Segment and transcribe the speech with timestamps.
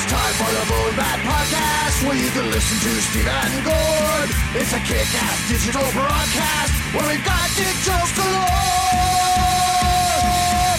[0.00, 4.30] It's time for the Bone Bat Podcast, where you can listen to Steve and Gord.
[4.54, 8.46] It's a kick-ass digital broadcast where we've got dick jokes galore.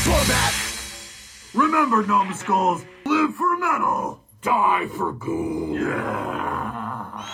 [0.07, 0.53] Bone Bat.
[1.53, 5.75] Remember, numbskulls, live for metal, die for gold.
[5.75, 7.25] Yeah.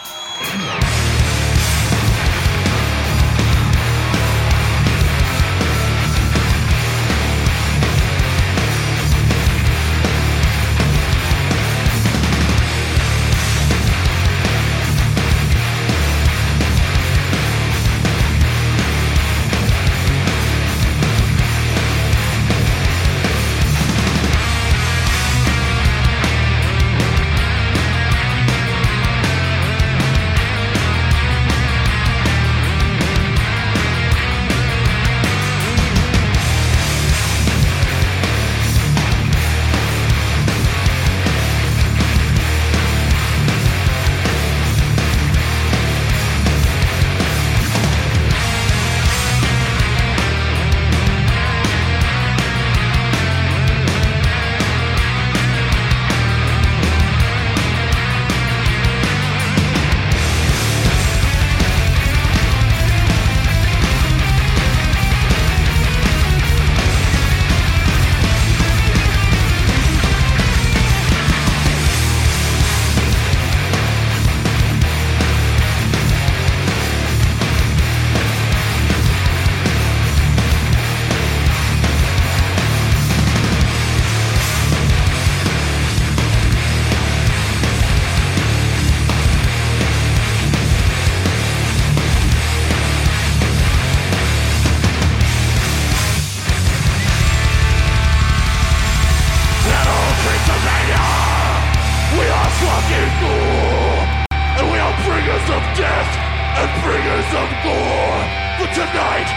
[107.15, 108.23] Bringers of gore!
[108.59, 109.29] But tonight,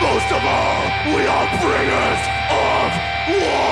[0.00, 0.82] most of all,
[1.12, 2.92] we are bringers of
[3.28, 3.66] war!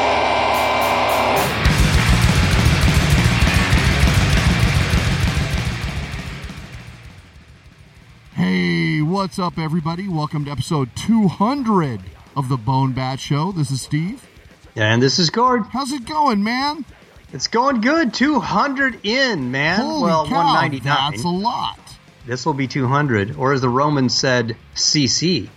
[8.35, 10.09] Hey, what's up, everybody?
[10.09, 12.01] Welcome to episode 200
[12.37, 13.53] of the Bone Bat Show.
[13.53, 14.27] This is Steve.
[14.75, 15.63] And this is Gord.
[15.71, 16.85] How's it going, man?
[17.33, 18.15] It's going good.
[18.15, 19.81] 200 in, man.
[19.81, 21.13] Holy well, cow, 199.
[21.13, 21.84] that's a lot.
[22.27, 25.49] This will be 200, or as the Romans said, CC.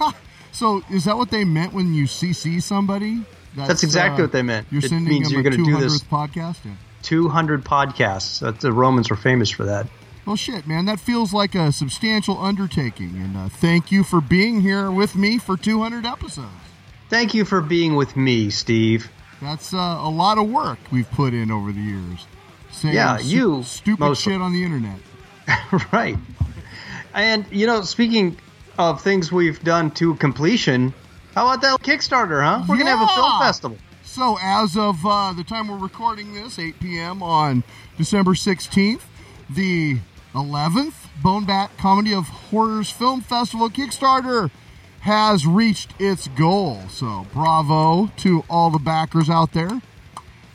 [0.54, 3.22] So, is that what they meant when you CC somebody?
[3.56, 4.66] That's exactly what they meant.
[4.70, 6.58] You're It sending means them you're a gonna do this- podcast?
[6.64, 6.72] Yeah.
[7.02, 8.40] 200 podcasts.
[8.40, 9.86] That the Romans were famous for that.
[10.26, 13.16] Well, shit, man, that feels like a substantial undertaking.
[13.16, 16.48] And uh, thank you for being here with me for 200 episodes.
[17.08, 19.10] Thank you for being with me, Steve.
[19.40, 22.26] That's uh, a lot of work we've put in over the years.
[22.70, 24.34] Saying Yeah, you stupid mostly.
[24.34, 24.98] shit on the internet.
[25.92, 26.16] right.
[27.14, 28.38] And, you know, speaking
[28.78, 30.94] of things we've done to completion,
[31.34, 32.64] how about that Kickstarter, huh?
[32.68, 33.78] We're going to have a film festival.
[34.04, 37.22] So, as of uh, the time we're recording this, 8 p.m.
[37.22, 37.64] on
[37.96, 39.00] December 16th,
[39.48, 39.98] the
[40.34, 40.92] 11th
[41.22, 44.50] Bone Bat Comedy of Horrors Film Festival Kickstarter
[45.00, 46.80] has reached its goal.
[46.90, 49.80] So, bravo to all the backers out there.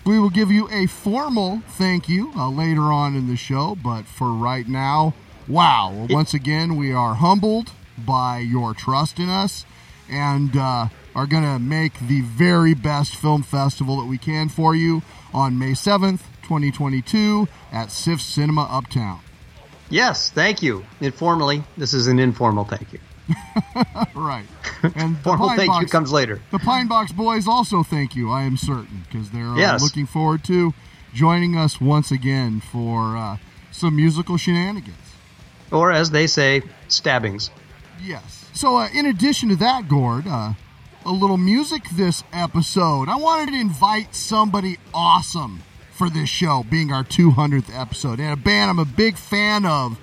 [0.07, 4.05] We will give you a formal thank you uh, later on in the show, but
[4.05, 5.13] for right now,
[5.49, 5.91] wow.
[5.93, 9.65] Well, once again, we are humbled by your trust in us
[10.09, 14.73] and uh, are going to make the very best film festival that we can for
[14.73, 15.01] you
[15.33, 19.19] on May 7th, 2022 at SIFF Cinema Uptown.
[19.89, 20.85] Yes, thank you.
[21.01, 22.99] Informally, this is an informal thank you.
[24.15, 24.45] Right.
[24.95, 26.39] And the Formal thank you Box- comes later.
[26.51, 29.81] The Pine Box Boys also thank you, I am certain, because they're uh, Yes.
[29.81, 30.71] looking forward to
[31.15, 33.37] joining us once again for uh,
[33.71, 34.95] some musical shenanigans.
[35.71, 37.49] Or as they say, stabbings.
[38.03, 38.45] Yes.
[38.53, 40.53] So, uh, in addition to that, Gord, uh,
[41.05, 43.09] a little music this episode.
[43.09, 48.35] I wanted to invite somebody awesome for this show, being our 200th episode, and a
[48.35, 49.97] band I'm a big fan of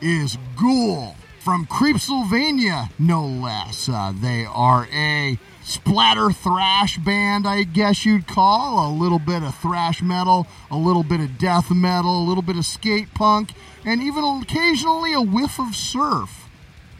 [0.00, 3.88] is Ghoul from Creepsylvania, no less.
[3.88, 8.90] Uh, they are a splatter thrash band, I guess you'd call.
[8.90, 12.56] A little bit of thrash metal, a little bit of death metal, a little bit
[12.56, 13.54] of skate punk,
[13.84, 16.48] and even occasionally a whiff of surf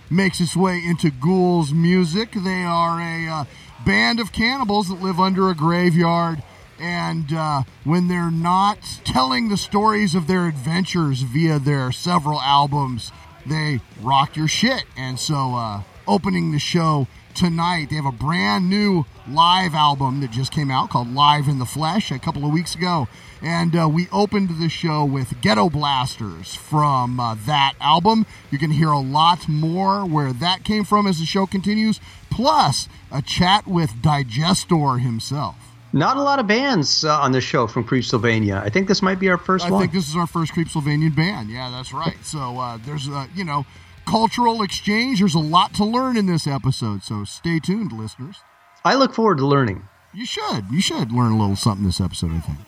[0.09, 2.33] makes its way into Ghoul's music.
[2.33, 3.45] They are a uh,
[3.85, 6.43] band of cannibals that live under a graveyard.
[6.81, 13.13] And uh, when they're not telling the stories of their adventures via their several albums,
[13.51, 14.85] they rock your shit.
[14.97, 20.31] And so, uh, opening the show tonight, they have a brand new live album that
[20.31, 23.07] just came out called Live in the Flesh a couple of weeks ago.
[23.43, 28.27] And uh, we opened the show with Ghetto Blasters from uh, that album.
[28.51, 32.01] You can hear a lot more where that came from as the show continues,
[32.31, 35.70] plus a chat with Digestor himself.
[35.93, 38.63] Not a lot of bands uh, on the show from Creepsylvania.
[38.63, 39.81] I think this might be our first I one.
[39.81, 41.51] I think this is our first Creepsylvanian band.
[41.51, 42.17] Yeah, that's right.
[42.25, 43.67] So uh, there's a you know
[44.07, 45.19] cultural exchange.
[45.19, 47.03] There's a lot to learn in this episode.
[47.03, 48.37] So stay tuned, listeners.
[48.85, 49.89] I look forward to learning.
[50.15, 50.71] You should.
[50.71, 52.33] You should learn a little something this episode.
[52.33, 52.59] I think.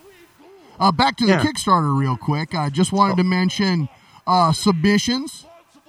[0.80, 1.44] Uh, back to the Yeah.
[1.44, 2.54] Kickstarter, real quick.
[2.54, 3.88] I just wanted to mention
[4.26, 5.46] uh, submissions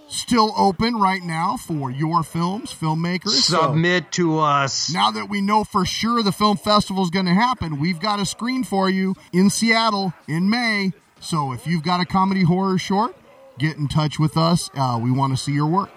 [0.08, 3.30] still open right now for your films, filmmakers.
[3.30, 4.92] So- Submit to us.
[4.94, 8.20] now that we know for sure the film festival is going to happen, we've got
[8.20, 10.92] a screen for you in Seattle in May.
[11.20, 13.16] So if you've got a comedy horror short,
[13.58, 14.70] get in touch with us.
[14.76, 15.90] Uh, we want to see your work.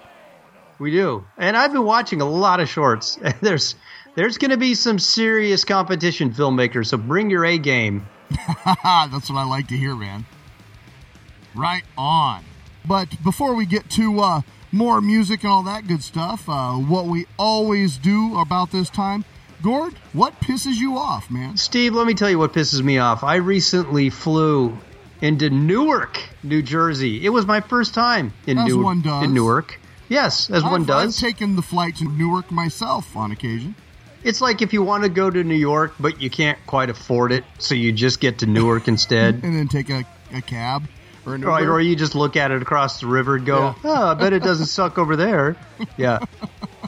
[0.78, 1.24] We do.
[1.38, 3.18] And I've been watching a lot of shorts.
[3.40, 3.74] There's
[4.14, 8.06] there's going to be some serious competition filmmakers, so bring your A game.
[8.64, 10.24] That's what I like to hear, man.
[11.54, 12.42] Right on.
[12.86, 14.40] But before we get to uh,
[14.72, 19.24] more music and all that good stuff, uh, what we always do about this time,
[19.62, 21.56] Gord, what pisses you off, man?
[21.56, 23.24] Steve, let me tell you what pisses me off.
[23.24, 24.76] I recently flew
[25.20, 27.24] into Newark, New Jersey.
[27.24, 29.24] It was my first time in, As Newark, one does.
[29.24, 29.80] in Newark.
[30.08, 31.16] Yes, as one I've, does.
[31.16, 33.74] I've taken the flight to Newark myself on occasion.
[34.22, 37.32] It's like if you want to go to New York, but you can't quite afford
[37.32, 39.42] it, so you just get to Newark instead.
[39.42, 40.86] and then take a, a cab
[41.26, 41.72] or an Uber.
[41.72, 44.42] or you just look at it across the river and go, oh, I bet it
[44.42, 45.56] doesn't suck over there.
[45.98, 46.20] Yeah.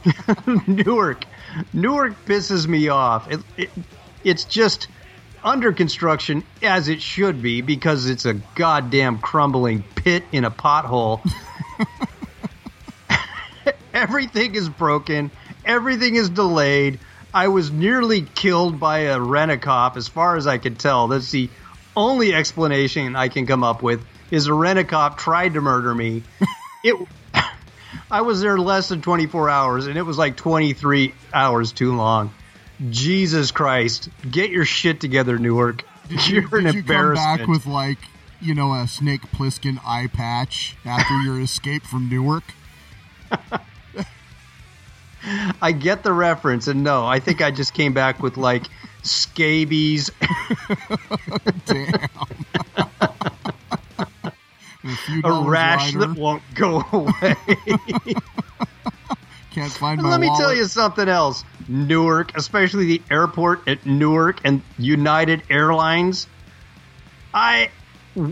[0.67, 1.25] Newark.
[1.73, 3.29] Newark pisses me off.
[3.31, 3.69] It, it,
[4.23, 4.87] it's just
[5.43, 11.21] under construction as it should be because it's a goddamn crumbling pit in a pothole.
[13.93, 15.31] Everything is broken.
[15.65, 16.99] Everything is delayed.
[17.33, 21.07] I was nearly killed by a rent-a-cop, as far as I could tell.
[21.07, 21.49] That's the
[21.95, 24.03] only explanation I can come up with.
[24.31, 26.23] Is a rent-a-cop tried to murder me?
[26.83, 26.95] it.
[28.11, 32.33] I was there less than 24 hours, and it was like 23 hours too long.
[32.89, 34.09] Jesus Christ!
[34.29, 35.83] Get your shit together, Newark.
[36.27, 37.97] You're an Did you come back with like
[38.39, 42.43] you know a Snake Plissken eye patch after your escape from Newark?
[45.61, 48.63] I get the reference, and no, I think I just came back with like
[49.03, 50.09] scabies.
[51.65, 52.07] Damn.
[54.91, 57.35] A few a dollars rash that won't go away.
[59.51, 60.39] Can't find my let me wallet.
[60.39, 61.43] tell you something else.
[61.67, 66.27] Newark, especially the airport at Newark and United Airlines.
[67.33, 67.69] I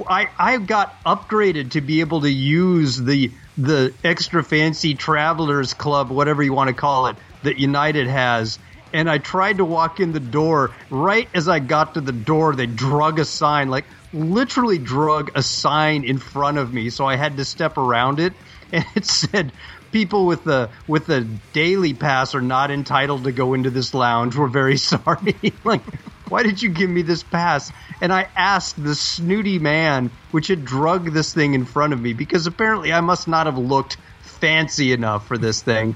[0.10, 6.10] I I got upgraded to be able to use the the extra fancy travelers club,
[6.10, 8.60] whatever you want to call it, that United has.
[8.94, 10.76] And I tried to walk in the door.
[10.90, 15.44] Right as I got to the door, they drug a sign, like literally drug a
[15.44, 16.90] sign in front of me.
[16.90, 18.34] So I had to step around it,
[18.72, 19.52] and it said,
[19.92, 21.22] "People with the with the
[21.54, 24.36] daily pass are not entitled to go into this lounge.
[24.36, 25.82] We're very sorry." like,
[26.30, 27.72] why did you give me this pass?
[28.02, 32.14] And I asked the snooty man, which had drug this thing in front of me,
[32.14, 33.98] because apparently I must not have looked
[34.38, 35.96] fancy enough for this thing.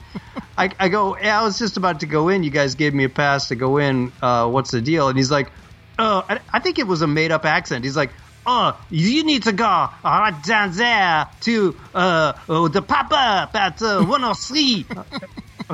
[0.57, 2.43] I, I go, yeah, I was just about to go in.
[2.43, 4.11] You guys gave me a pass to go in.
[4.21, 5.07] Uh, what's the deal?
[5.07, 5.51] And he's like,
[5.97, 7.85] uh, I, I think it was a made up accent.
[7.85, 8.11] He's like,
[8.45, 13.81] oh, you need to go right down there to uh, uh, the pop up at
[13.81, 14.85] uh, 103.
[14.89, 15.03] Uh,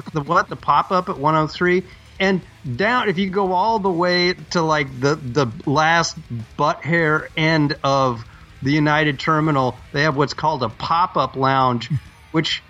[0.13, 0.49] the what?
[0.49, 1.83] The pop up at 103.
[2.19, 2.41] And
[2.75, 6.17] down, if you go all the way to like the the last
[6.57, 8.25] butt hair end of
[8.61, 11.91] the United Terminal, they have what's called a pop up lounge,
[12.31, 12.63] which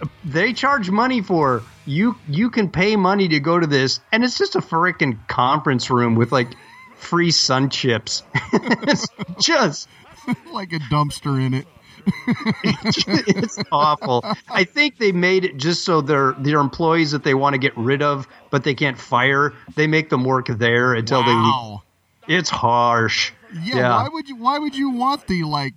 [0.00, 1.62] uh, they charge money for.
[1.84, 5.90] You you can pay money to go to this, and it's just a freaking conference
[5.90, 6.48] room with like
[6.96, 8.22] free sun chips.
[8.52, 9.06] it's
[9.40, 9.88] just
[10.52, 11.66] like a dumpster in it.
[12.64, 14.24] it's awful.
[14.50, 17.76] I think they made it just so their their employees that they want to get
[17.76, 19.52] rid of, but they can't fire.
[19.74, 21.82] They make them work there until Wow.
[22.26, 22.34] they.
[22.36, 23.32] It's harsh.
[23.54, 24.02] Yeah, Yeah.
[24.02, 24.36] Why would you?
[24.36, 25.74] Why would you want the like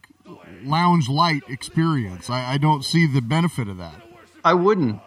[0.64, 2.30] lounge light experience.
[2.30, 4.02] I, I don't see the benefit of that.
[4.44, 5.00] I wouldn't.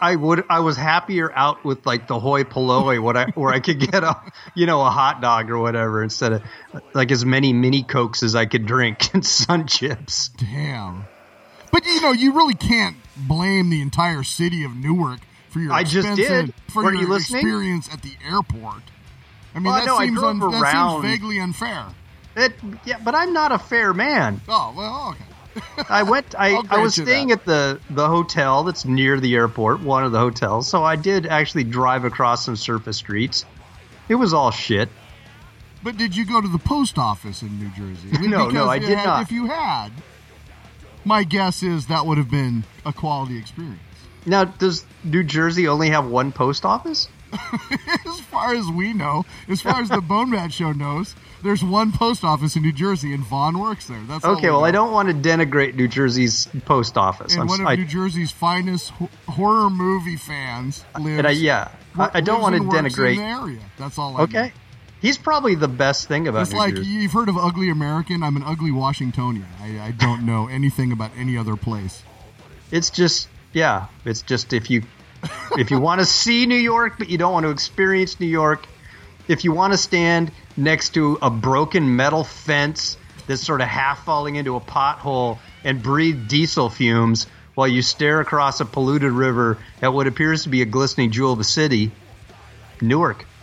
[0.00, 0.44] I would.
[0.50, 4.04] I was happier out with like the hoi polloi, what I where I could get
[4.04, 4.14] a
[4.54, 6.42] you know a hot dog or whatever instead of
[6.92, 10.28] like as many mini cokes as I could drink and sun chips.
[10.30, 11.04] Damn.
[11.72, 15.82] But you know, you really can't blame the entire city of Newark for your I
[15.84, 16.52] just did.
[16.70, 17.40] for Weren't your you listening?
[17.40, 18.82] experience at the airport.
[19.54, 21.86] I mean, Well, that, no, I seems drove un- that seems vaguely unfair.
[22.38, 22.52] It,
[22.84, 24.40] yeah, but I'm not a fair man.
[24.48, 25.84] Oh well, okay.
[25.88, 26.34] I went.
[26.38, 27.40] I, I was staying that.
[27.40, 30.68] at the the hotel that's near the airport, one of the hotels.
[30.68, 33.44] So I did actually drive across some surface streets.
[34.08, 34.88] It was all shit.
[35.82, 38.08] But did you go to the post office in New Jersey?
[38.12, 39.22] I mean, No, no, I did had- not.
[39.22, 39.90] If you had,
[41.04, 43.78] my guess is that would have been a quality experience.
[44.26, 47.08] Now, does New Jersey only have one post office?
[48.06, 51.92] as far as we know, as far as the Bone Bat Show knows, there's one
[51.92, 54.00] post office in New Jersey, and Vaughn works there.
[54.08, 57.32] That's Okay, we well, I don't want to denigrate New Jersey's post office.
[57.34, 61.24] And I'm one of I- New Jersey's finest ho- horror movie fans lives.
[61.24, 63.16] I, yeah, I, I don't want to denigrate.
[63.16, 63.60] the area.
[63.78, 64.16] That's all.
[64.16, 64.50] I Okay, know.
[65.00, 66.90] he's probably the best thing about It's New like Jersey.
[66.90, 68.22] you've heard of Ugly American.
[68.22, 69.46] I'm an ugly Washingtonian.
[69.60, 72.02] I, I don't know anything about any other place.
[72.70, 74.82] It's just, yeah, it's just if you
[75.56, 78.66] if you want to see New York but you don't want to experience New York,
[79.28, 82.96] if you want to stand next to a broken metal fence
[83.26, 88.20] that's sort of half falling into a pothole and breathe diesel fumes while you stare
[88.20, 91.90] across a polluted river at what appears to be a glistening jewel of a city,
[92.80, 93.24] Newark.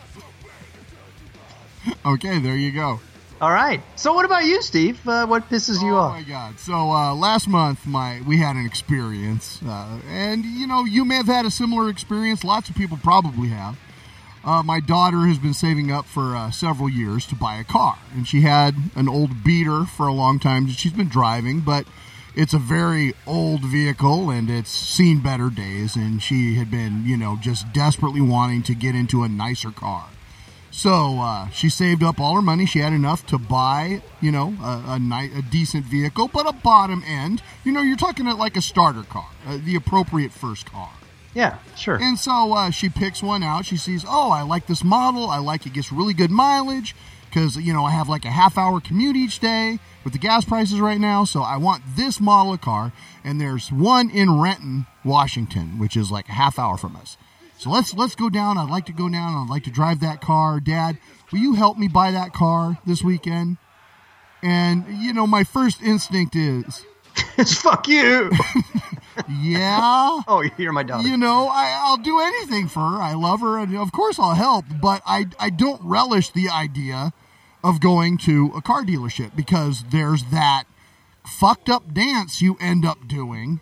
[2.03, 2.99] Okay, there you go.
[3.39, 3.79] All right.
[3.95, 5.07] So what about you, Steve?
[5.07, 6.13] Uh, what pisses you oh off?
[6.13, 6.59] Oh my god!
[6.59, 11.17] So uh, last month, my we had an experience, uh, and you know, you may
[11.17, 12.43] have had a similar experience.
[12.43, 13.77] Lots of people probably have.
[14.45, 17.97] Uh, my daughter has been saving up for uh, several years to buy a car,
[18.13, 21.87] and she had an old beater for a long time she's been driving, but
[22.35, 25.95] it's a very old vehicle and it's seen better days.
[25.95, 30.09] And she had been, you know, just desperately wanting to get into a nicer car.
[30.69, 32.65] So uh, she saved up all her money.
[32.65, 36.51] She had enough to buy, you know, a, a, ni- a decent vehicle, but a
[36.51, 37.41] bottom end.
[37.63, 40.91] You know, you're talking at like a starter car, uh, the appropriate first car.
[41.35, 42.01] Yeah, sure.
[42.01, 43.65] And so uh, she picks one out.
[43.65, 45.29] She sees, oh, I like this model.
[45.29, 46.95] I like it gets really good mileage
[47.29, 50.45] because, you know, I have like a half hour commute each day with the gas
[50.45, 51.25] prices right now.
[51.25, 52.93] So I want this model of car.
[53.23, 57.17] And there's one in Renton, Washington, which is like a half hour from us.
[57.57, 58.57] So let's let's go down.
[58.57, 59.35] I'd like to go down.
[59.35, 60.59] I'd like to drive that car.
[60.59, 60.97] Dad,
[61.31, 63.57] will you help me buy that car this weekend?
[64.41, 66.85] And you know, my first instinct is,
[67.37, 68.31] it's fuck you.
[69.29, 70.21] yeah.
[70.27, 71.07] oh, you're my daughter.
[71.07, 73.01] you know, I, I'll do anything for her.
[73.01, 74.65] I love her, and of course I'll help.
[74.81, 77.13] But I, I don't relish the idea
[77.63, 80.65] of going to a car dealership because there's that
[81.25, 83.59] fucked up dance you end up doing.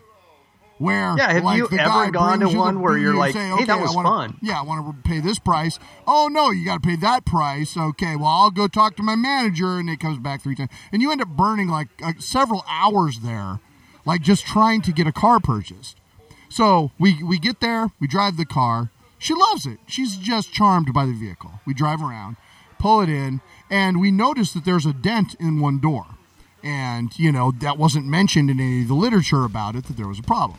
[0.78, 3.46] Where Yeah, have like, you the ever guy gone to one where you're like, say,
[3.48, 5.78] "Hey, that "Okay, was I wanna- fun." Yeah, I want to pay this price.
[6.04, 7.76] Oh no, you got to pay that price.
[7.76, 11.00] Okay, well I'll go talk to my manager, and it comes back three times, and
[11.00, 13.60] you end up burning like uh, several hours there,
[14.04, 15.96] like just trying to get a car purchased.
[16.48, 18.90] So we we get there, we drive the car.
[19.18, 19.78] She loves it.
[19.86, 21.52] She's just charmed by the vehicle.
[21.66, 22.36] We drive around,
[22.78, 26.06] pull it in, and we notice that there's a dent in one door.
[26.62, 30.08] And, you know, that wasn't mentioned in any of the literature about it that there
[30.08, 30.58] was a problem.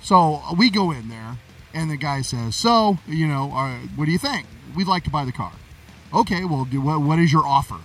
[0.00, 1.38] So we go in there,
[1.72, 4.46] and the guy says, "So, you know, uh, what do you think?
[4.74, 5.52] We'd like to buy the car."
[6.12, 7.78] Okay, well, do, what, what is your offer?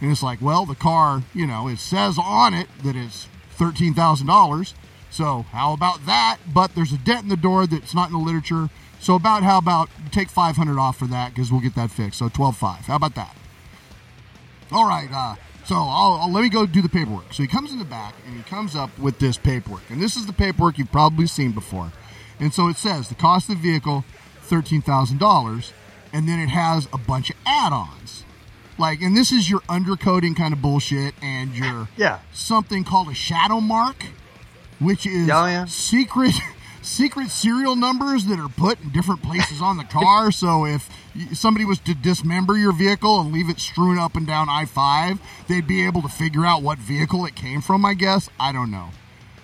[0.00, 3.26] And it's like, well, the car, you know, it says on it that it's
[3.58, 4.74] thirteen thousand dollars.
[5.10, 6.38] So how about that?
[6.52, 8.68] But there's a dent in the door that's not in the literature.
[9.00, 12.18] So about how about take five hundred off for that because we'll get that fixed.
[12.18, 12.86] So twelve five.
[12.86, 13.36] How about that?
[14.70, 15.08] All right.
[15.12, 17.32] Uh, so I'll, I'll let me go do the paperwork.
[17.32, 20.16] So he comes in the back and he comes up with this paperwork, and this
[20.16, 21.92] is the paperwork you've probably seen before.
[22.40, 24.04] And so it says the cost of the vehicle
[24.42, 25.72] thirteen thousand dollars,
[26.12, 28.24] and then it has a bunch of add-ons.
[28.78, 32.18] Like, and this is your undercoating kind of bullshit, and your Yeah.
[32.32, 34.04] something called a shadow mark,
[34.78, 35.64] which is Oh, yeah.
[35.66, 36.34] secret
[36.82, 40.30] secret serial numbers that are put in different places on the car.
[40.42, 40.88] so if
[41.34, 45.18] somebody was to dismember your vehicle and leave it strewn up and down I five,
[45.48, 47.84] they'd be able to figure out what vehicle it came from.
[47.84, 48.90] I guess I don't know.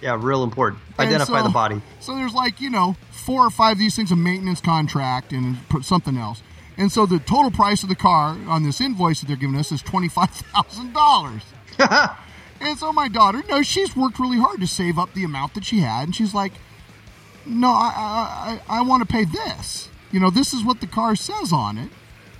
[0.00, 0.80] Yeah, real important.
[0.98, 1.82] And Identify so- the body.
[2.00, 5.66] So there's like, you know, four or five of these things, a maintenance contract and
[5.68, 6.42] put something else.
[6.76, 9.70] And so the total price of the car on this invoice that they're giving us
[9.70, 11.42] is $25,000.
[12.60, 15.64] and so my daughter, no, she's worked really hard to save up the amount that
[15.64, 16.04] she had.
[16.04, 16.52] And she's like,
[17.46, 19.88] no, I, I, I, I want to pay this.
[20.10, 21.90] You know, this is what the car says on it.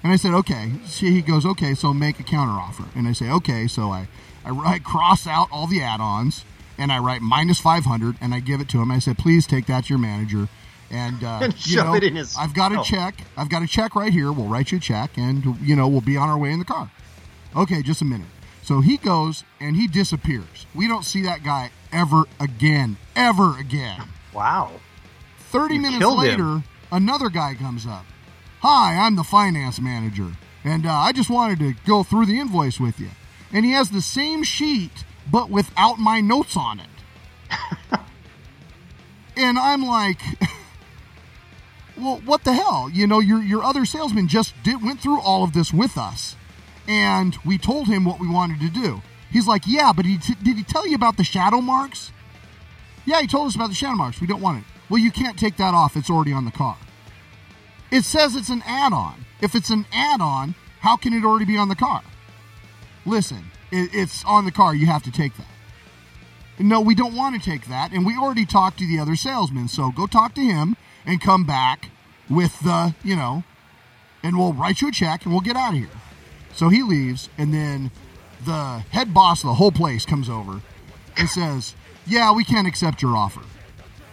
[0.02, 0.72] And I said, okay.
[0.86, 2.94] She, he goes, okay, so make a counteroffer.
[2.94, 3.66] And I say, okay.
[3.66, 4.08] So I,
[4.44, 6.44] I, I cross out all the add-ons
[6.76, 8.90] and I write minus 500 and I give it to him.
[8.90, 10.48] I said, please take that to your manager.
[10.90, 12.82] And, uh, And you shove know, it in his- I've got a oh.
[12.82, 13.14] check.
[13.36, 14.32] I've got a check right here.
[14.32, 16.64] We'll write you a check and, you know, we'll be on our way in the
[16.64, 16.90] car.
[17.56, 18.26] Okay, just a minute.
[18.62, 20.66] So he goes and he disappears.
[20.74, 22.96] We don't see that guy ever again.
[23.14, 24.02] Ever again.
[24.32, 24.72] Wow.
[25.50, 26.64] 30 You minutes later, him.
[26.90, 28.04] another guy comes up.
[28.60, 30.32] Hi, I'm the finance manager,
[30.64, 33.10] and uh, I just wanted to go through the invoice with you.
[33.52, 36.88] And he has the same sheet, but without my notes on it.
[39.36, 40.20] and I'm like,
[41.96, 42.90] well, what the hell?
[42.92, 46.36] You know, your your other salesman just did, went through all of this with us,
[46.88, 49.02] and we told him what we wanted to do.
[49.30, 52.12] He's like, yeah, but he t- did he tell you about the shadow marks?
[53.04, 54.20] Yeah, he told us about the shadow marks.
[54.20, 54.64] We don't want it.
[54.88, 55.96] Well, you can't take that off.
[55.96, 56.76] It's already on the car.
[57.90, 59.24] It says it's an add-on.
[59.40, 62.02] If it's an add-on, how can it already be on the car?
[63.06, 64.74] Listen, it, it's on the car.
[64.74, 65.46] You have to take that.
[66.58, 69.68] No, we don't want to take that, and we already talked to the other salesman.
[69.68, 71.90] So go talk to him and come back
[72.28, 73.44] with the, you know,
[74.22, 75.88] and we'll write you a check and we'll get out of here.
[76.54, 77.90] So he leaves, and then
[78.44, 80.60] the head boss of the whole place comes over
[81.16, 81.74] and says,
[82.06, 83.42] "Yeah, we can't accept your offer."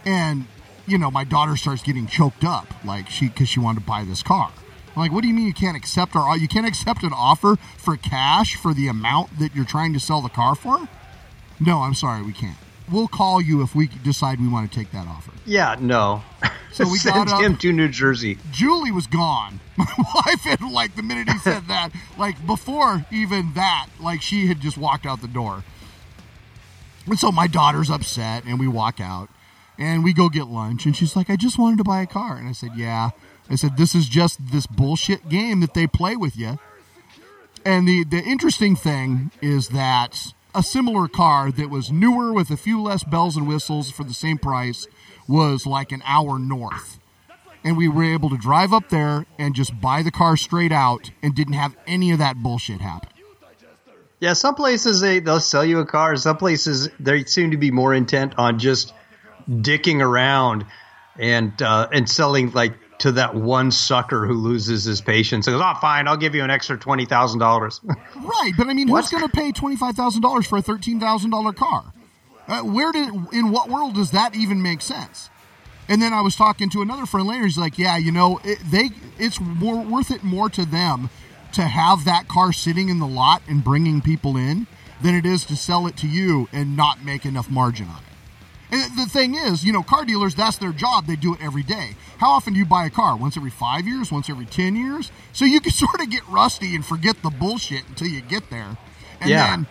[0.04, 0.46] And
[0.86, 4.04] you know, my daughter starts getting choked up, like she because she wanted to buy
[4.04, 4.50] this car.
[4.94, 6.36] I'm like, what do you mean you can't accept our?
[6.36, 10.20] You can't accept an offer for cash for the amount that you're trying to sell
[10.20, 10.88] the car for?
[11.58, 12.58] No, I'm sorry, we can't.
[12.92, 15.32] We'll call you if we decide we want to take that offer.
[15.46, 16.22] Yeah, no.
[16.72, 18.38] So we Send got up- him to New Jersey.
[18.50, 19.60] Julie was gone.
[19.76, 24.46] My wife had like the minute he said that, like before even that, like she
[24.46, 25.64] had just walked out the door.
[27.06, 29.28] And so my daughter's upset, and we walk out,
[29.76, 32.36] and we go get lunch, and she's like, "I just wanted to buy a car,"
[32.36, 33.10] and I said, "Yeah."
[33.50, 36.58] I said, "This is just this bullshit game that they play with you."
[37.64, 42.56] And the the interesting thing is that a similar car that was newer with a
[42.56, 44.86] few less bells and whistles for the same price
[45.26, 46.98] was like an hour north
[47.64, 51.10] and we were able to drive up there and just buy the car straight out
[51.22, 53.08] and didn't have any of that bullshit happen.
[54.20, 56.14] Yeah, some places they they'll sell you a car.
[56.16, 58.94] Some places they seem to be more intent on just
[59.48, 60.64] dicking around
[61.18, 65.62] and uh, and selling like to that one sucker who loses his patience and goes,
[65.64, 67.80] "Oh, fine, I'll give you an extra twenty thousand dollars."
[68.14, 71.00] Right, but I mean, who's going to pay twenty five thousand dollars for a thirteen
[71.00, 71.92] thousand dollar car?
[72.46, 75.28] Uh, where did in what world does that even make sense?
[75.88, 77.44] And then I was talking to another friend later.
[77.44, 81.10] He's like, "Yeah, you know, it, they it's more worth it more to them
[81.54, 84.68] to have that car sitting in the lot and bringing people in
[85.02, 88.11] than it is to sell it to you and not make enough margin on it."
[88.72, 91.06] And the thing is, you know, car dealers, that's their job.
[91.06, 91.94] They do it every day.
[92.16, 93.16] How often do you buy a car?
[93.16, 94.10] Once every five years?
[94.10, 95.12] Once every 10 years?
[95.34, 98.78] So you can sort of get rusty and forget the bullshit until you get there.
[99.20, 99.56] And Yeah.
[99.56, 99.66] then,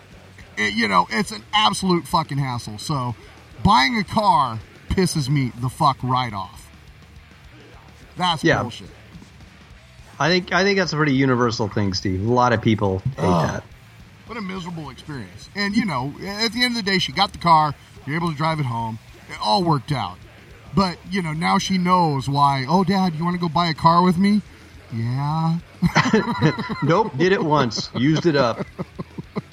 [0.58, 2.78] it, you know, it's an absolute fucking hassle.
[2.78, 3.16] So
[3.64, 4.60] buying a car
[4.90, 6.70] pisses me the fuck right off.
[8.18, 8.62] That's Yeah.
[8.62, 8.90] bullshit.
[10.20, 12.24] I think I think that's a pretty universal thing, Steve.
[12.24, 13.64] A lot of people hate that.
[14.28, 15.50] What a miserable experience.
[15.56, 17.74] And, you know, at the end of the day, she got the car.
[18.06, 19.00] You're able to drive it home.
[19.30, 20.18] It all worked out.
[20.76, 22.66] But, you know, now she knows why.
[22.68, 24.42] Oh, Dad, you want to go buy a car with me?
[24.94, 25.60] Yeah.
[26.84, 28.66] Nope, did it once, used it up.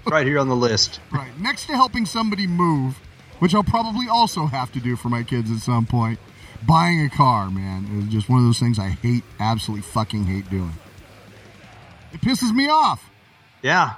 [0.06, 1.00] Right here on the list.
[1.12, 1.30] Right.
[1.38, 2.98] Next to helping somebody move,
[3.38, 6.18] which I'll probably also have to do for my kids at some point,
[6.66, 10.50] buying a car, man, is just one of those things I hate, absolutely fucking hate
[10.50, 10.72] doing.
[12.12, 13.11] It pisses me off.
[13.62, 13.94] Yeah,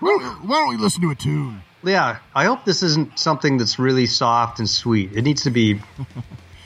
[0.00, 1.62] Why don't, why don't we listen to a tune?
[1.84, 2.18] Yeah.
[2.34, 5.12] I hope this isn't something that's really soft and sweet.
[5.16, 5.80] It needs to be.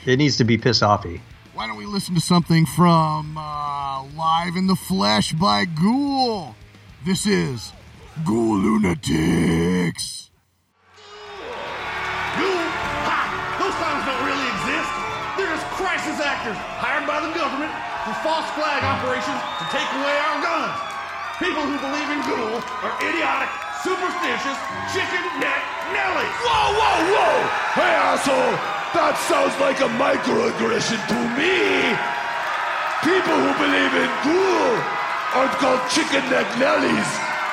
[0.05, 1.19] It needs to be piss offy.
[1.55, 6.53] Why don't we listen to something from uh, Live in the Flesh by Ghoul?
[7.03, 7.73] This is
[8.21, 10.29] Ghoulunatics.
[12.37, 12.53] You?
[13.09, 13.17] Ha!
[13.57, 14.93] Those songs don't really exist.
[15.41, 17.73] They're just crisis actors hired by the government
[18.05, 20.77] for false flag operations to take away our guns.
[21.41, 23.49] People who believe in ghoul are idiotic,
[23.85, 24.57] superstitious,
[24.97, 25.61] chicken neck
[25.93, 26.35] Nellies.
[26.41, 27.33] Whoa, whoa, whoa!
[27.77, 28.57] Hey, asshole!
[28.97, 31.93] That sounds like a microaggression to me!
[33.05, 34.73] People who believe in ghoul
[35.37, 37.09] aren't called chicken neck Nellies.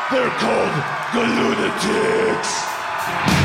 [0.09, 0.73] They're called
[1.13, 2.51] Ghoulunatics.
[3.37, 3.42] All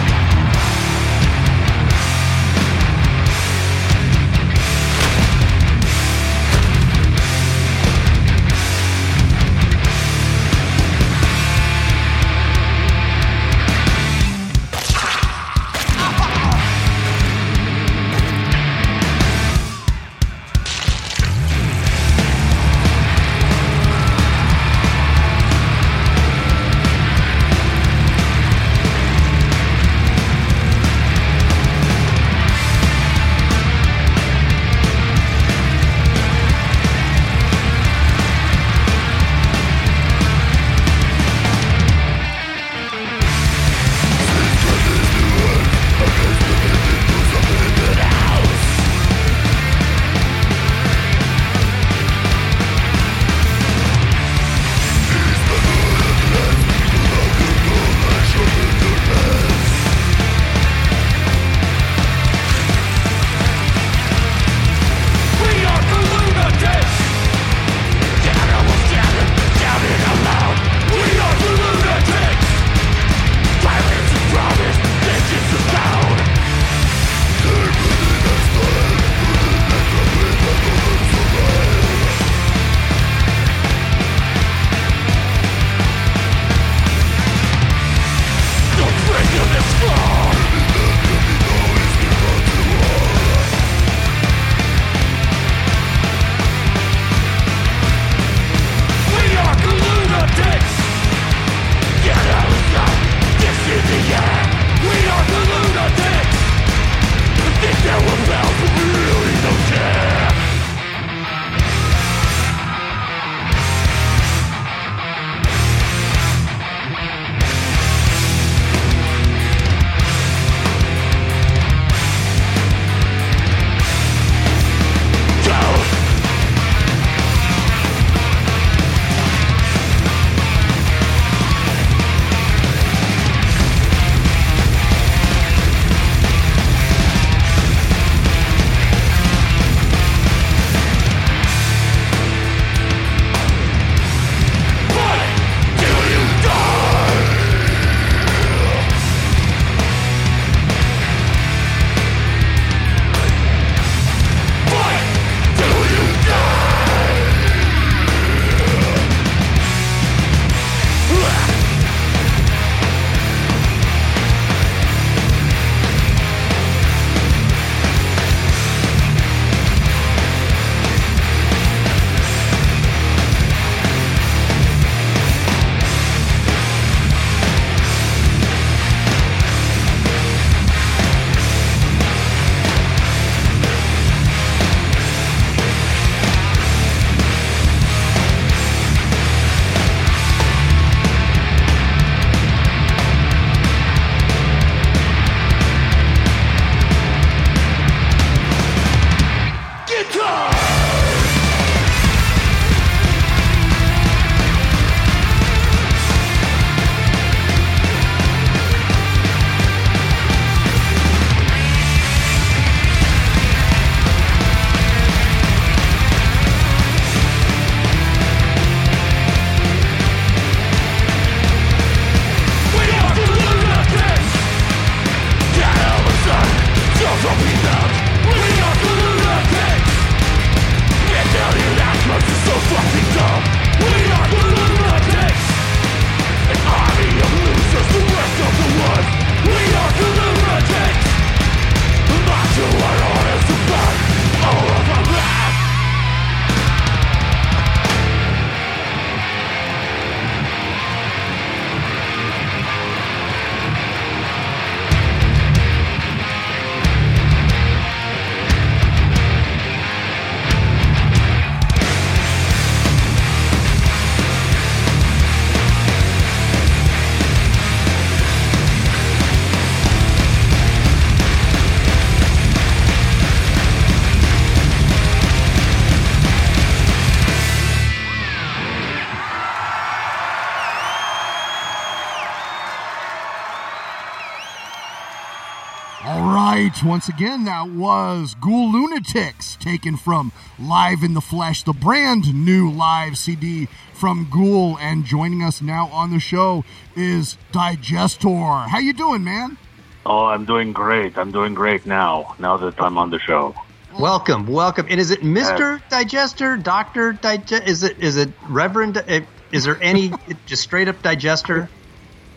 [286.87, 293.17] once again, that was Ghoulunatics, taken from Live in the Flesh, the brand new live
[293.17, 294.77] CD from Ghoul.
[294.79, 296.63] And joining us now on the show
[296.95, 298.67] is Digestor.
[298.67, 299.57] How you doing, man?
[300.05, 301.17] Oh, I'm doing great.
[301.17, 302.35] I'm doing great now.
[302.39, 303.53] Now that I'm on the show.
[303.99, 304.85] Welcome, welcome.
[304.89, 307.63] And is it Mister Digestor, Doctor Digest?
[307.67, 308.97] Is it is it Reverend?
[308.97, 309.21] uh,
[309.51, 310.11] Is there any
[310.45, 311.67] just straight up Digestor?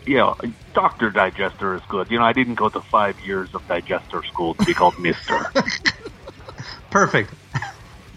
[0.05, 0.33] Yeah,
[0.73, 2.09] Doctor Digestor is good.
[2.09, 5.51] You know, I didn't go to five years of digester school to be called Mister.
[6.89, 7.33] Perfect.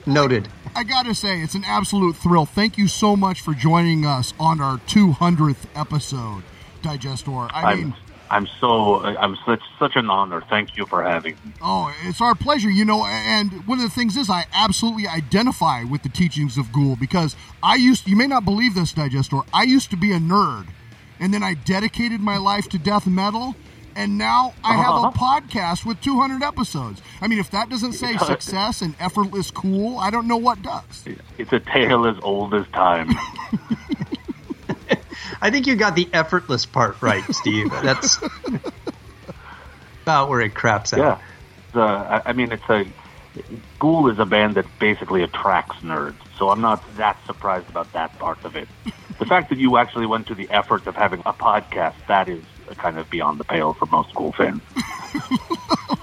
[0.06, 0.48] Noted.
[0.76, 2.46] I gotta say, it's an absolute thrill.
[2.46, 6.42] Thank you so much for joining us on our 200th episode,
[6.82, 7.48] Digestor.
[7.52, 7.94] I mean, I'm
[8.30, 10.42] I'm so I'm such such an honor.
[10.48, 11.52] Thank you for having me.
[11.62, 13.04] Oh, it's our pleasure, you know.
[13.04, 17.36] And one of the things is, I absolutely identify with the teachings of Ghoul because
[17.62, 20.66] I used, you may not believe this, Digestor, I used to be a nerd.
[21.20, 23.54] And then I dedicated my life to death metal.
[23.96, 25.02] And now I uh-huh.
[25.02, 27.00] have a podcast with 200 episodes.
[27.20, 31.04] I mean, if that doesn't say success and effortless cool, I don't know what does.
[31.38, 33.10] It's a tale as old as time.
[35.40, 37.70] I think you got the effortless part right, Steve.
[37.70, 38.18] That's
[40.02, 40.98] about where it craps out.
[40.98, 41.18] yeah,
[41.72, 42.86] the, I, I mean, it's a
[43.78, 46.14] Ghoul is a band that basically attracts nerds.
[46.38, 48.68] So I'm not that surprised about that part of it.
[49.18, 52.42] The fact that you actually went to the effort of having a podcast that is
[52.78, 54.62] kind of beyond the pale for most Ghoul fans.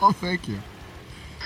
[0.03, 0.57] Oh, thank you.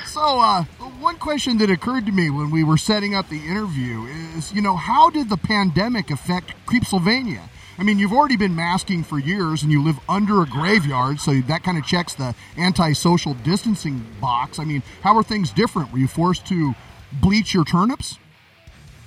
[0.06, 0.64] So, uh,
[1.00, 4.06] one question that occurred to me when we were setting up the interview
[4.38, 7.50] is, you know, how did the pandemic affect Creepsylvania?
[7.78, 11.42] I mean, you've already been masking for years and you live under a graveyard, so
[11.42, 14.58] that kind of checks the anti-social distancing box.
[14.58, 15.92] I mean, how are things different?
[15.92, 16.76] Were you forced to
[17.12, 18.18] bleach your turnips?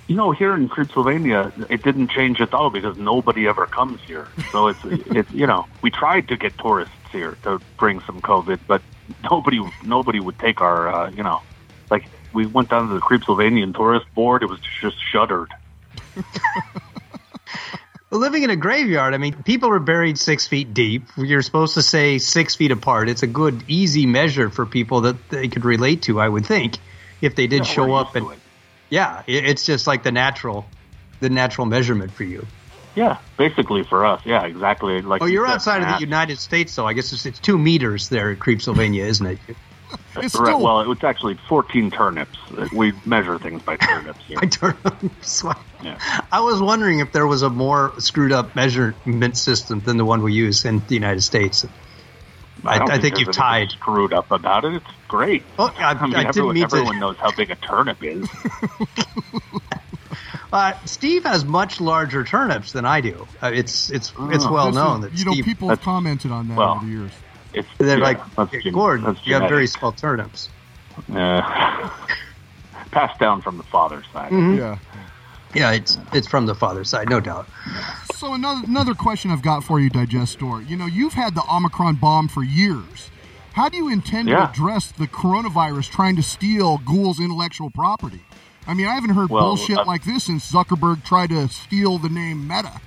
[0.09, 4.27] You know, here in Creepsylvania, it didn't change at all because nobody ever comes here.
[4.51, 8.59] So it's it's you know we tried to get tourists here to bring some COVID,
[8.65, 8.81] but
[9.29, 11.43] nobody nobody would take our uh, you know
[11.91, 14.41] like we went down to the Creepsylvanian tourist board.
[14.41, 15.53] It was just shuttered.
[18.11, 21.03] Well, living in a graveyard, I mean, people are buried six feet deep.
[21.15, 23.07] You're supposed to say six feet apart.
[23.07, 26.79] It's a good, easy measure for people that they could relate to, I would think,
[27.21, 28.15] if they did Yeah, show up.
[28.15, 28.38] And it.
[28.89, 30.65] Yeah, it's just like the natural,
[31.19, 32.45] the natural measurement for you.
[32.95, 34.21] Yeah, basically for us.
[34.25, 35.01] Yeah, exactly.
[35.01, 36.87] Like Oh, you you're said, outside of the United States, though.
[36.87, 39.39] I guess it's, it's two meters there at Creepsylvania, isn't it?
[40.15, 42.37] It's Right, still well, it's actually 14 turnips.
[42.73, 44.37] We measure things by turnips here.
[44.41, 44.75] I turn
[45.21, 45.97] so Yeah.
[46.31, 50.21] I was wondering if there was a more screwed up measurement system than the one
[50.21, 51.65] we use in the United States.
[52.65, 53.71] I, don't I think you've tied.
[53.71, 54.73] Screwed up about it.
[54.75, 55.43] It's great.
[55.57, 56.99] Oh, I, I mean, I didn't everyone, mean everyone to.
[56.99, 58.27] knows how big a turnip is.
[60.51, 63.27] Uh, Steve has much larger turnips than I do.
[63.41, 64.51] Uh, it's it's it's Oh.
[64.51, 66.91] well this known is- that you know people have commented on that well, over the
[66.91, 67.11] years.
[67.53, 70.49] It's they're yeah, like, that's "Hey, Gordon, that's you have very small turnips.
[71.13, 71.89] Uh,
[72.91, 74.31] passed down from the father's side.
[74.31, 74.57] Mm-hmm.
[74.57, 74.77] Yeah.
[75.53, 77.47] Yeah, it's it's from the father's side, no doubt.
[78.15, 80.67] So another another question I've got for you, Digestor.
[80.69, 83.09] You know, you've had the Omicron bomb for years.
[83.53, 84.45] How do you intend Yeah.
[84.45, 88.21] to address the coronavirus trying to steal Ghoul's intellectual property?
[88.67, 91.97] I mean, I haven't heard Well, bullshit uh, like this since Zuckerberg tried to steal
[91.97, 92.79] the name Meta.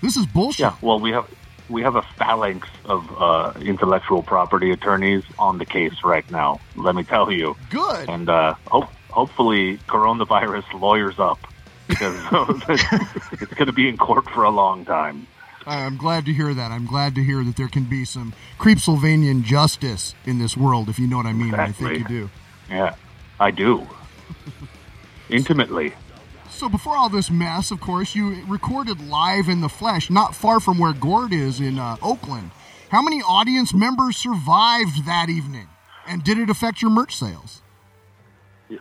[0.00, 0.60] This is bullshit.
[0.60, 1.26] Yeah, well, we have
[1.68, 6.60] we have a phalanx of uh, intellectual property attorneys on the case right now.
[6.76, 8.08] Let me tell you, Good.
[8.08, 11.38] and uh, hope hopefully coronavirus lawyers up
[11.88, 12.14] because
[12.68, 15.26] it's going to be in court for a long time.
[15.66, 16.70] I'm glad to hear that.
[16.70, 20.98] I'm glad to hear that there can be some Creepsylvanian justice in this world, if
[20.98, 21.52] you know what I mean.
[21.52, 22.30] and I think you do.
[22.70, 22.94] Yeah,
[23.38, 23.86] I do.
[25.28, 25.92] Intimately.
[26.50, 30.58] So before all this mess, of course, you recorded live in the flesh, not far
[30.58, 32.50] from where Gord is in uh, Oakland.
[32.88, 35.68] How many audience members survived that evening,
[36.06, 37.60] and did it affect your merch sales?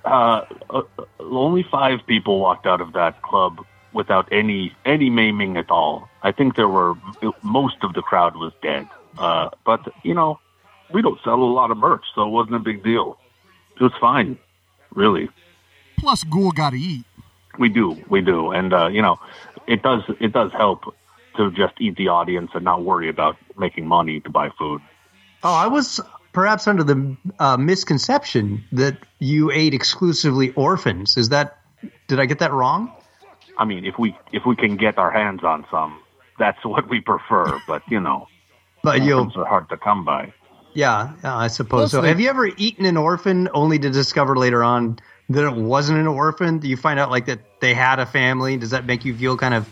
[0.04, 0.82] Uh, uh,
[1.20, 6.10] only five people walked out of that club without any any maiming at all.
[6.22, 6.96] I think there were
[7.42, 8.88] most of the crowd was dead.
[9.18, 10.40] Uh, but you know,
[10.94, 13.18] we don't sell a lot of merch, so it wasn't a big deal.
[13.76, 14.38] It was fine,
[14.94, 15.30] really.
[15.98, 17.06] Plus, Ghoul got to eat.
[17.58, 19.20] We do, we do, and uh, you know,
[19.68, 20.96] it does it does help
[21.38, 24.82] to just eat the audience and not worry about making money to buy food.
[25.44, 26.00] Oh, I was
[26.38, 31.18] perhaps under the uh, misconception that you ate exclusively orphans.
[31.18, 31.58] Is that
[32.08, 32.94] did I get that wrong?
[33.58, 36.00] I mean, if we if we can get our hands on some,
[36.38, 37.60] that's what we prefer.
[37.68, 38.28] But you know,
[38.84, 40.32] But you'll orphans are hard to come by.
[40.76, 42.04] Yeah, yeah, I suppose so.
[42.04, 46.06] Have you ever eaten an orphan only to discover later on that it wasn't an
[46.06, 46.60] orphan?
[46.60, 48.58] Do you find out like that they had a family?
[48.58, 49.68] Does that make you feel kind of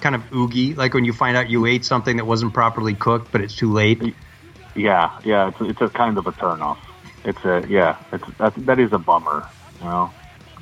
[0.00, 0.74] kind of oogie?
[0.74, 3.72] Like when you find out you ate something that wasn't properly cooked, but it's too
[3.72, 4.14] late?
[4.78, 6.78] Yeah, yeah, it's it's a kind of a turnoff.
[7.24, 9.46] It's a yeah, it's that that is a bummer.
[9.80, 10.10] You know.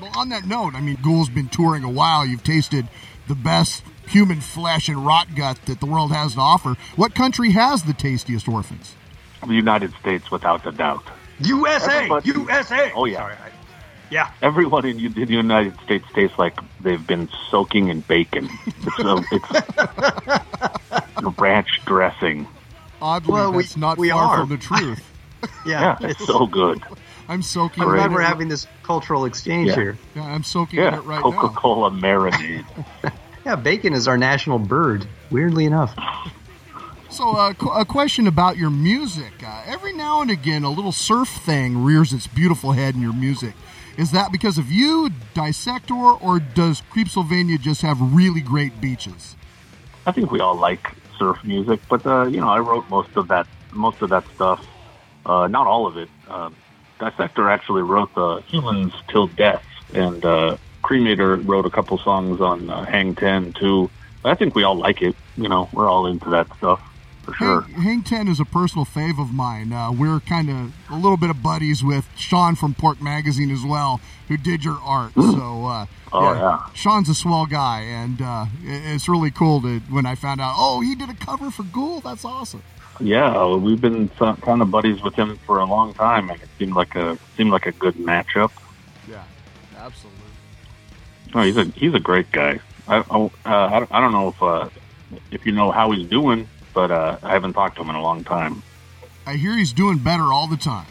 [0.01, 2.27] Well, on that note, I mean, Ghoul's been touring a while.
[2.27, 2.89] You've tasted
[3.29, 6.77] the best human flesh and rot gut that the world has to offer.
[6.97, 8.95] What country has the tastiest orphans?
[9.47, 11.03] The United States, without a doubt.
[11.41, 12.93] USA, Everybody- USA.
[12.95, 13.19] Oh, yeah.
[13.19, 13.51] Sorry, I-
[14.11, 14.31] yeah.
[14.43, 18.49] Everyone in, in the United States tastes like they've been soaking in bacon.
[18.67, 19.25] It's a,
[21.17, 22.47] it's ranch dressing.
[23.03, 24.41] Oddly, Well, we- that's not we far are.
[24.41, 25.03] from the truth.
[25.67, 26.83] Yeah, Yeah, it's so good.
[27.29, 27.83] I'm soaking.
[27.85, 29.75] I'm it glad we're it- having this cultural exchange Yeah.
[29.75, 29.99] here.
[30.15, 31.31] Yeah, I'm soaking in Yeah, it right now.
[31.33, 32.65] Coca-Cola marinade.
[33.45, 35.07] Yeah, bacon is our national bird.
[35.31, 35.95] Weirdly enough.
[37.11, 39.33] So, uh, a question about your music.
[39.45, 43.13] Uh, every now and again, a little surf thing rears its beautiful head in your
[43.13, 43.55] music.
[43.97, 49.37] Is that because of you, Dissector, or does Creepsylvania just have really great beaches?
[50.07, 53.29] I think we all like surf music, but uh, you know, I wrote most of
[53.29, 54.65] that most of that stuff.
[55.25, 56.09] Uh, not all of it.
[56.29, 56.51] Uh,
[57.01, 62.71] Dissector actually wrote the Humans Till Death, and uh, Cremator wrote a couple songs on
[62.71, 63.91] uh, Hang Ten too.
[64.25, 65.15] I think we all like it.
[65.37, 66.81] You know, we're all into that stuff
[67.27, 67.61] for sure.
[67.63, 69.73] Hang, Hang 10 is a personal fave of mine.
[69.73, 73.63] Uh, we're kind of a little bit of buddies with Sean from Pork Magazine as
[73.65, 75.13] well, who did your art.
[75.15, 76.61] So, uh, Oh, yeah.
[76.73, 80.55] Sean's a swell guy, and uh, it- it's really cool to when I found out,
[80.57, 82.01] oh, he did a cover for Ghoul.
[82.01, 82.63] That's awesome.
[83.01, 86.73] Yeah, we've been kind of buddies with him for a long time, and it seemed
[86.75, 88.51] like a seemed like a good matchup.
[89.11, 89.25] Yeah,
[89.77, 90.23] absolutely.
[91.35, 92.61] Oh, he's a he's a great guy.
[92.89, 94.69] I I, uh, don't- I don't know if uh,
[95.31, 98.03] if you know how he's doing, but uh, I haven't talked to him in a
[98.03, 98.63] long time.
[99.27, 100.87] I hear he's doing better all the time.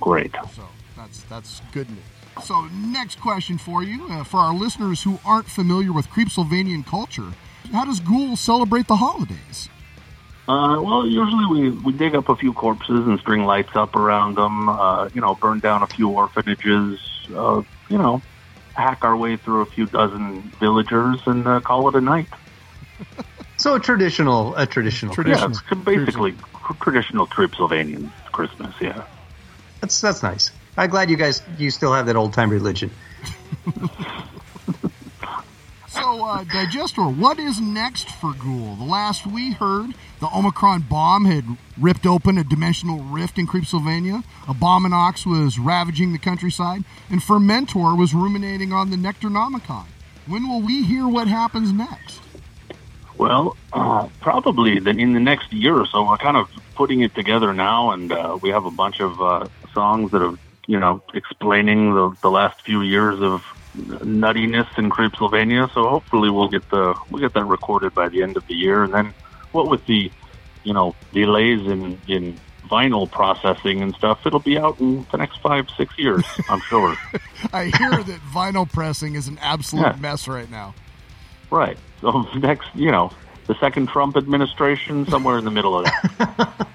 [0.00, 0.34] Great.
[0.52, 0.64] So
[0.96, 2.00] that's that's good news.
[2.44, 7.32] So next question for you, uh, for our listeners who aren't familiar with Creepsylvanian culture,
[7.72, 9.68] how does Ghoul celebrate the holidays?
[10.48, 14.34] Uh, well, usually we, we dig up a few corpses and string lights up around
[14.34, 14.68] them.
[14.68, 16.98] Uh, you know, burn down a few orphanages.
[17.32, 18.20] Uh, you know,
[18.74, 22.26] hack our way through a few dozen villagers and uh, call it a night.
[23.60, 25.14] So a traditional, a traditional.
[25.14, 25.50] Traditional.
[25.50, 28.74] Yeah, it's basically tr- traditional Tripsylvanian Christmas.
[28.80, 29.04] Yeah.
[29.82, 30.50] That's that's nice.
[30.78, 32.90] I'm glad you guys you still have that old time religion.
[35.92, 38.76] So, uh, Digestor, what is next for Ghoul?
[38.76, 41.44] The last we heard, the Omicron bomb had
[41.76, 44.22] ripped open a dimensional rift in Creepsylvania.
[44.44, 49.86] Abominax was ravaging the countryside, and Fermentor was ruminating on the Nectarnomicon.
[50.26, 52.20] When will we hear what happens next?
[53.20, 56.08] Well, uh, probably then in the next year or so.
[56.08, 59.46] We're kind of putting it together now, and uh, we have a bunch of uh,
[59.74, 63.42] songs that are, you know, explaining the, the last few years of
[63.76, 65.70] nuttiness in Creepsylvania.
[65.74, 68.84] So hopefully we'll get the we'll get that recorded by the end of the year,
[68.84, 69.12] and then
[69.52, 70.10] what with the,
[70.64, 75.42] you know, delays in in vinyl processing and stuff, it'll be out in the next
[75.42, 76.96] five six years, I'm sure.
[77.52, 79.96] I hear that vinyl pressing is an absolute Yeah.
[80.00, 80.74] mess right now.
[81.50, 81.76] right.
[82.00, 83.10] So next, you know.
[83.46, 86.54] The second Trump administration, somewhere in the middle of that.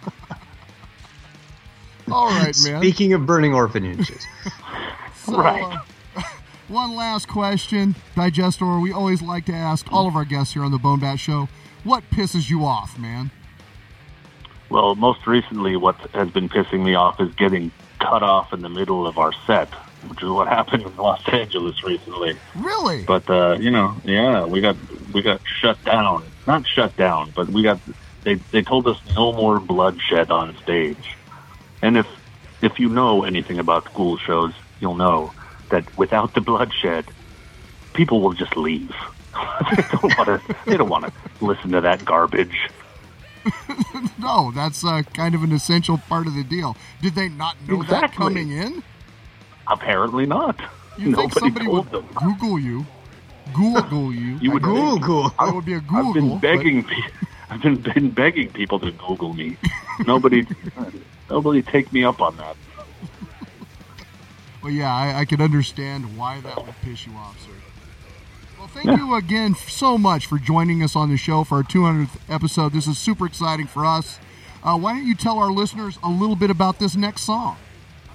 [2.12, 2.82] All right, man.
[2.82, 4.26] Speaking of burning orphanages,
[5.24, 5.78] So, Right.
[6.16, 6.22] uh,
[6.68, 8.82] one last question, Digestor.
[8.82, 11.48] We always like to ask all of our guests here on the Bone Bat Show,
[11.84, 13.32] what pisses you off, man?
[14.70, 18.70] Well, most recently, what has been pissing me off is getting cut off in the
[18.70, 19.70] middle of our set,
[20.10, 22.38] which is what happened in Los Angeles recently.
[22.56, 23.04] Really?
[23.04, 24.76] But uh, you know, yeah, we got
[25.14, 26.24] we got shut down.
[26.48, 27.80] Not shut down, but we got
[28.24, 31.16] they they told us no more bloodshed on stage.
[31.82, 32.08] And if
[32.62, 35.34] if you know anything about Ghoul shows, you'll know
[35.70, 37.06] that without the bloodshed,
[37.94, 38.94] people will just leave.
[39.76, 40.56] they don't want to.
[40.66, 42.70] They don't want to listen to that garbage.
[44.20, 46.76] no, that's uh, kind of an essential part of the deal.
[47.02, 48.84] Did they not know that coming in?
[49.68, 50.60] Apparently not.
[50.98, 52.10] You think somebody told would them.
[52.16, 52.86] Google you?
[53.54, 54.38] Google you?
[54.40, 55.30] You would Google, Google.
[55.40, 56.08] That would be a Google.
[56.08, 56.86] I've been but- begging.
[57.50, 59.58] I've been, been begging people to Google me.
[60.08, 60.48] Nobody,
[61.30, 62.56] nobody take me up on that.
[64.64, 67.52] Well, yeah, I, I can understand why that would piss you off, sir.
[68.58, 68.98] Well, thank Yeah.
[68.98, 72.74] you again so much for joining us on the show for our 200th episode.
[72.74, 74.18] This is super exciting for us.
[74.64, 77.58] Uh, why don't you tell our listeners a little bit about this next song?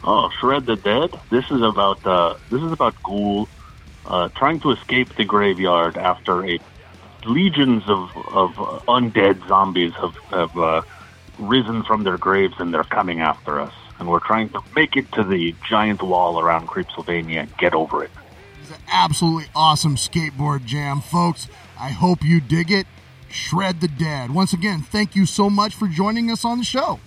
[0.02, 1.18] Oh, shred the dead.
[1.30, 3.48] This is about uh, this is about Ghoul
[4.06, 6.58] uh, trying to escape the graveyard after a
[7.26, 8.52] legions of of
[8.86, 10.82] undead zombies have have uh,
[11.38, 13.74] risen from their graves and they're coming after us.
[13.98, 18.02] And we're trying to make it to the giant wall around Creepsylvania and get over
[18.02, 18.10] it.
[18.62, 21.48] It's an absolutely awesome skateboard jam, folks.
[21.78, 22.86] I hope you dig it.
[23.28, 24.30] Shred the Dead.
[24.30, 26.98] Once again, thank you so much for joining us on the show.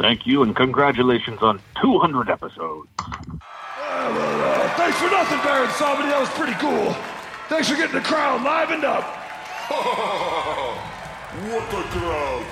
[0.00, 2.88] Thank you, and congratulations on 200 episodes.
[2.98, 6.08] Uh, thanks for nothing, Baron Somebody.
[6.08, 6.96] That was pretty cool.
[7.48, 9.04] Thanks for getting the crowd livened up.
[11.50, 12.46] what a crowd!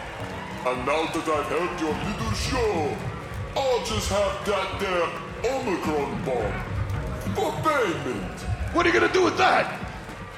[0.67, 2.97] And now that I've helped your little show,
[3.57, 5.09] I'll just have that there
[5.51, 6.53] Omicron bomb
[7.35, 8.41] for payment.
[8.75, 9.81] What are you gonna do with that?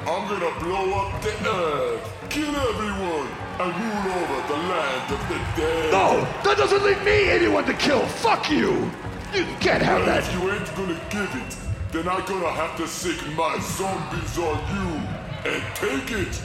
[0.02, 3.28] I'm gonna blow up the earth, kill everyone,
[3.60, 5.92] and rule over the land of the dead.
[5.92, 8.06] No, that doesn't leave me anyone to kill.
[8.06, 8.90] Fuck you.
[9.34, 10.24] You can't have And that.
[10.24, 11.56] if you ain't gonna give it,
[11.92, 16.40] then I'm gonna have to sick my zombies on you and take it.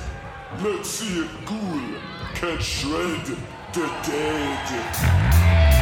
[0.61, 1.81] Let's see if Ghoul
[2.35, 3.25] can shred
[3.73, 5.74] the dead.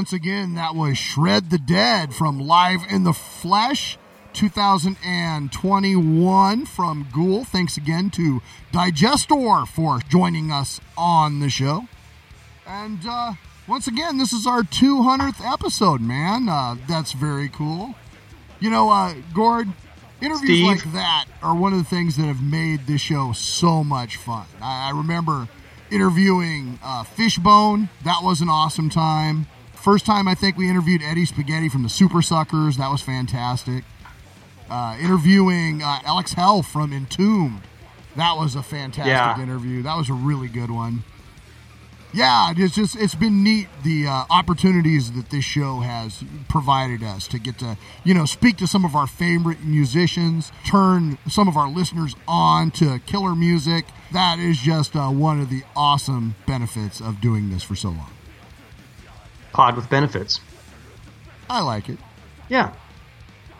[0.00, 3.98] Once again, that was Shred the Dead from Live in the Flesh
[4.32, 7.44] 2021 from Ghoul.
[7.44, 8.40] Thanks again to
[8.72, 11.86] Digestor for joining us on the show.
[12.66, 13.34] And uh,
[13.68, 16.48] once again, this is our 200th episode, man.
[16.48, 17.94] Uh, that's very cool.
[18.58, 19.68] You know, uh, Gord,
[20.22, 20.66] interviews Steve?
[20.66, 24.46] like that are one of the things that have made this show so much fun.
[24.62, 25.46] I, I remember
[25.90, 27.90] interviewing uh, Fishbone.
[28.04, 29.46] That was an awesome time.
[29.82, 32.76] First time I think we interviewed Eddie Spaghetti from the Supersuckers.
[32.76, 33.84] That was fantastic.
[34.68, 37.62] Uh, interviewing uh, Alex Hell from Entombed.
[38.16, 39.40] That was a fantastic Yeah.
[39.40, 39.82] interview.
[39.82, 41.04] That was a really good one.
[42.12, 47.28] Yeah, it's just it's been neat the uh, opportunities that this show has provided us
[47.28, 51.56] to get to you know speak to some of our favorite musicians, turn some of
[51.56, 53.84] our listeners on to killer music.
[54.12, 58.10] That is just uh, one of the awesome benefits of doing this for so long.
[59.52, 60.40] Pod with benefits.
[61.48, 61.98] I like it.
[62.48, 62.72] Yeah.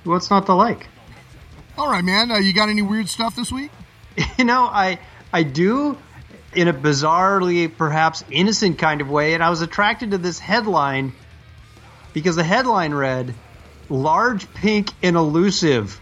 [0.05, 0.87] What's not to like?
[1.77, 2.31] All right, man.
[2.31, 3.71] Uh, you got any weird stuff this week?
[4.37, 4.99] You know, I
[5.33, 5.97] I do
[6.55, 11.13] in a bizarrely perhaps innocent kind of way, and I was attracted to this headline
[12.13, 13.35] because the headline read
[13.89, 16.01] large, pink, and elusive.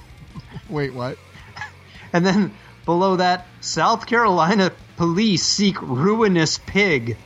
[0.68, 1.16] Wait, what?
[2.12, 2.52] And then
[2.84, 7.16] below that, South Carolina police seek ruinous pig.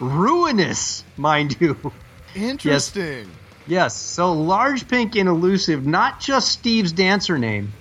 [0.00, 1.92] Ruinous, mind you.
[2.34, 3.30] Interesting.
[3.66, 7.72] Yes, so large, pink, and elusive, not just Steve's dancer name,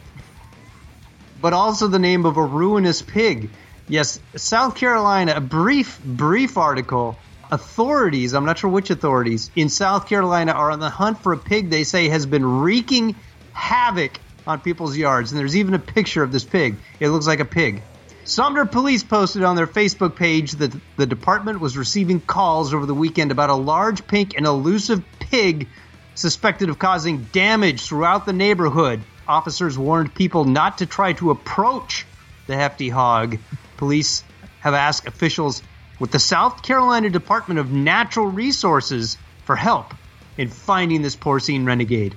[1.42, 3.50] but also the name of a ruinous pig.
[3.88, 7.18] Yes, South Carolina, a brief, brief article.
[7.52, 11.38] Authorities, I'm not sure which authorities, in South Carolina are on the hunt for a
[11.38, 13.16] pig they say has been wreaking
[13.54, 15.32] havoc on people's yards.
[15.32, 16.76] And there's even a picture of this pig.
[17.00, 17.82] It looks like a pig.
[18.30, 22.94] Sumter police posted on their Facebook page that the department was receiving calls over the
[22.94, 25.68] weekend about a large, pink, and elusive pig
[26.14, 29.02] suspected of causing damage throughout the neighborhood.
[29.28, 32.06] Officers warned people not to try to approach
[32.46, 33.40] the hefty hog.
[33.78, 34.24] Police
[34.60, 35.64] have asked officials
[36.00, 39.96] with the South Carolina Department of Natural Resources for help
[40.38, 42.14] in finding this porcine renegade.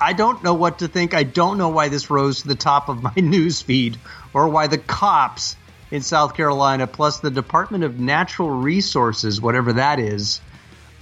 [0.00, 1.14] I don't know what to think.
[1.14, 3.98] I don't know why this rose to the top of my news feed
[4.32, 5.56] or why the cops
[5.90, 10.40] in South Carolina, plus the Department of Natural Resources, whatever that is,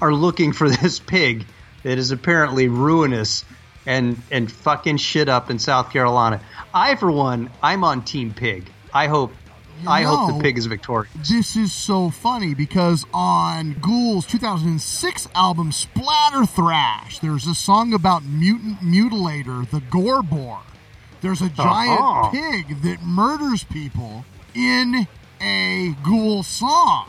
[0.01, 1.47] are looking for this pig
[1.83, 3.45] that is apparently ruinous
[3.85, 6.41] and and fucking shit up in South Carolina.
[6.73, 8.71] I, for one, I'm on Team Pig.
[8.95, 9.33] I hope
[9.87, 11.13] I hope the pig is victorious.
[11.29, 18.25] This is so funny because on Ghoul's 2006 album Splatter Thrash, there's a song about
[18.25, 20.23] mutant mutilator, the Gore
[21.21, 22.31] There's a giant Uh-huh.
[22.31, 24.25] pig that murders people
[24.55, 25.07] in
[25.41, 27.07] a Ghoul song.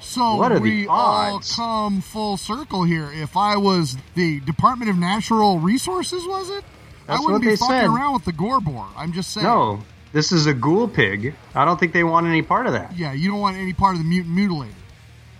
[0.00, 3.10] So we all come full circle here.
[3.12, 6.64] If I was the Department of Natural Resources, was it?
[7.06, 7.86] That's I wouldn't be fucking said.
[7.86, 8.60] around with the Gore
[8.96, 9.46] I'm just saying.
[9.46, 9.80] No,
[10.16, 11.34] this is a ghoul pig.
[11.54, 12.96] I don't think they want any part of that.
[12.96, 14.72] Yeah, you don't want any part of the mutant mutilator.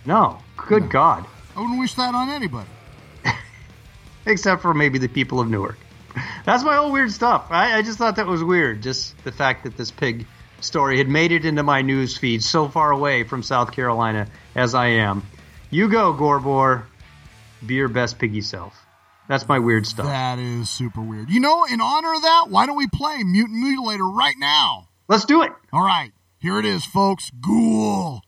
[0.05, 1.25] No, good God.
[1.55, 2.69] I wouldn't wish that on anybody.
[4.27, 5.79] except for maybe the people of Newark.
[6.45, 7.47] That's my whole weird stuff.
[7.49, 8.83] I, I just thought that was weird.
[8.83, 10.27] Just the fact that this pig
[10.61, 14.75] story had made it into my news feed so far away from South Carolina as
[14.75, 15.23] I am.
[15.71, 16.83] You go, Gorbor.
[17.65, 18.86] Be your best piggy self.
[19.27, 20.05] That's my weird stuff.
[20.05, 21.29] That is super weird.
[21.29, 24.87] You know, in honor of that, why don't we play Mutant Mutilator right now?
[25.07, 25.51] Let's do it.
[25.73, 27.31] All right, here it is, folks.
[27.41, 28.21] Ghoul.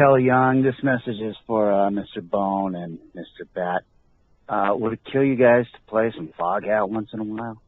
[0.00, 0.62] Kelly Young.
[0.62, 2.22] This message is for uh, Mr.
[2.22, 3.46] Bone and Mr.
[3.54, 3.82] Bat.
[4.48, 7.60] Uh, would it kill you guys to play some Foghat once in a while?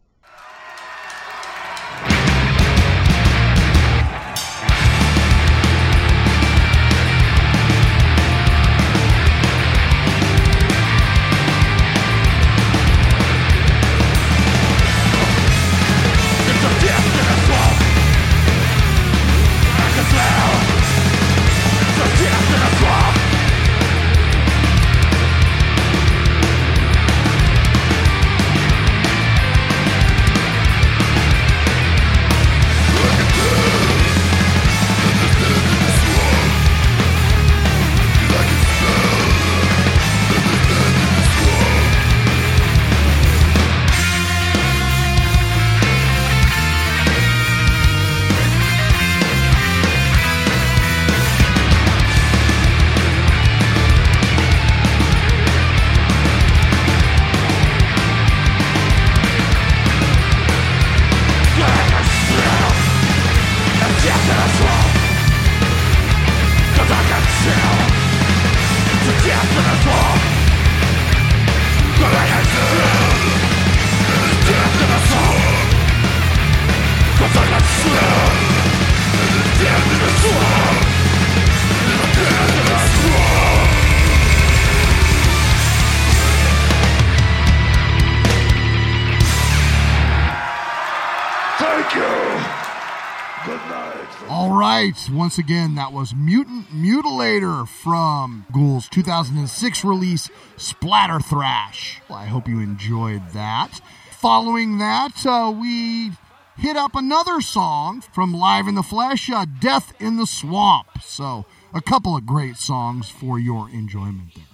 [95.13, 102.01] Once again, that was Mutant Mutilator from Ghoul's 2006 release, Splatter Thrash.
[102.09, 103.81] Well, I hope you enjoyed that.
[104.11, 106.13] Following that, uh, we
[106.57, 110.87] hit up another song from Live in the Flesh, uh, Death in the Swamp.
[111.03, 111.45] So,
[111.75, 114.45] a couple of great songs for your enjoyment there.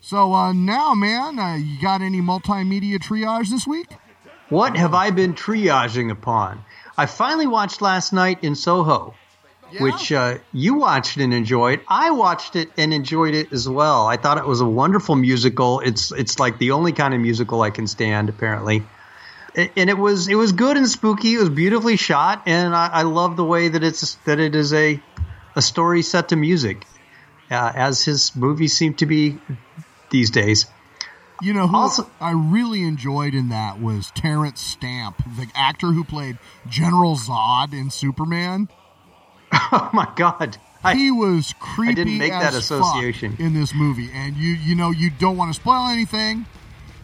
[0.00, 3.88] So, uh, now, man, uh, you got any multimedia triage this week?
[4.48, 6.64] What have I been triaging upon?
[6.96, 9.14] I finally watched last night in Soho,
[9.78, 11.80] which uh, you watched and enjoyed.
[11.88, 14.06] I watched it and enjoyed it as well.
[14.06, 15.80] I thought it was a wonderful musical.
[15.80, 18.82] It's it's like the only kind of musical I can stand, apparently.
[19.54, 21.34] And it was it was good and spooky.
[21.34, 24.72] It was beautifully shot, and I, I love the way that it's that it is
[24.72, 25.00] a
[25.56, 26.86] a story set to music,
[27.50, 29.38] uh, as his movies seem to be
[30.10, 30.66] these days.
[31.42, 36.04] You know who Also- I really enjoyed in that was Terence Stamp, the actor who
[36.04, 38.68] played General Zod in Superman.
[39.72, 40.56] Oh my god!
[40.82, 41.92] I, he was creepy.
[41.92, 43.36] I didn't make as that association.
[43.38, 46.46] in this movie, and you you know you don't want to spoil anything.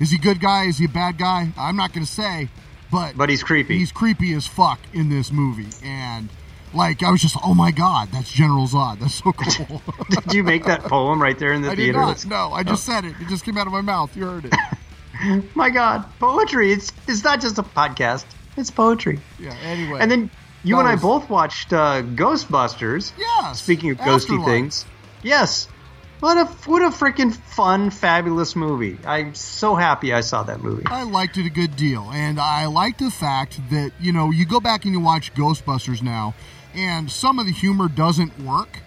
[0.00, 0.64] Is he a good guy?
[0.64, 1.48] Is he a bad guy?
[1.56, 2.48] I'm not going to say,
[2.90, 3.78] but but he's creepy.
[3.78, 6.28] he's creepy as fuck in this movie, and
[6.74, 8.98] like I was just oh my god, that's General Zod.
[9.00, 9.80] That's so cool.
[10.10, 11.98] Did you make that poem right there in the I did theater?
[11.98, 12.08] not.
[12.08, 12.92] Let's- No, I just Oh.
[12.92, 13.14] said it.
[13.20, 14.16] It just came out of my mouth.
[14.16, 14.54] You heard it.
[15.54, 16.72] My God, poetry!
[16.72, 18.24] It's it's not just a podcast;
[18.56, 19.18] it's poetry.
[19.38, 19.54] Yeah.
[19.62, 19.98] Anyway.
[20.00, 20.30] And then
[20.64, 23.12] you and I both watched uh, Ghostbusters.
[23.18, 24.46] Yes, Speaking of ghosty Afterlife.
[24.46, 24.84] things,
[25.22, 25.68] yes.
[26.20, 28.98] What a what a freaking fun, fabulous movie!
[29.06, 30.84] I'm so happy I saw that movie.
[30.86, 34.46] I liked it a good deal, and I like the fact that you know you
[34.46, 36.34] go back and you watch Ghostbusters now,
[36.74, 38.78] and some of the humor doesn't work,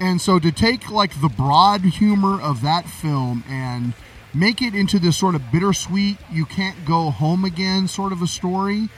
[0.00, 3.94] and so to take like the broad humor of that film and
[4.34, 8.26] make it into this sort of bittersweet, you can't go home again sort of a
[8.26, 8.88] story,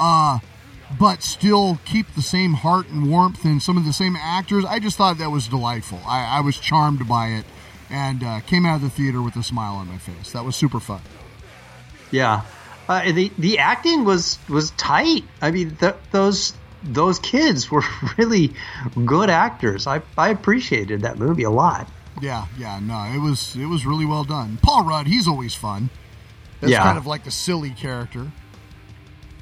[0.00, 0.38] uh,
[0.98, 4.64] but still keep the same heart and warmth and some of the same actors.
[4.64, 6.00] I just thought that was delightful.
[6.06, 7.44] I, I was charmed by it,
[7.90, 10.32] and uh, came out of the theater with a smile on my face.
[10.32, 11.00] That was super fun.
[12.10, 12.42] Yeah,
[12.88, 15.24] uh, the the acting was was tight.
[15.40, 16.52] I mean, th- those
[16.84, 17.84] those kids were
[18.18, 18.54] really
[19.04, 19.86] good actors.
[19.86, 21.88] I I appreciated that movie a lot.
[22.20, 24.58] Yeah, yeah, no, it was it was really well done.
[24.62, 25.88] Paul Rudd, he's always fun.
[26.60, 26.82] That's Yeah.
[26.82, 28.30] kind of like the silly character.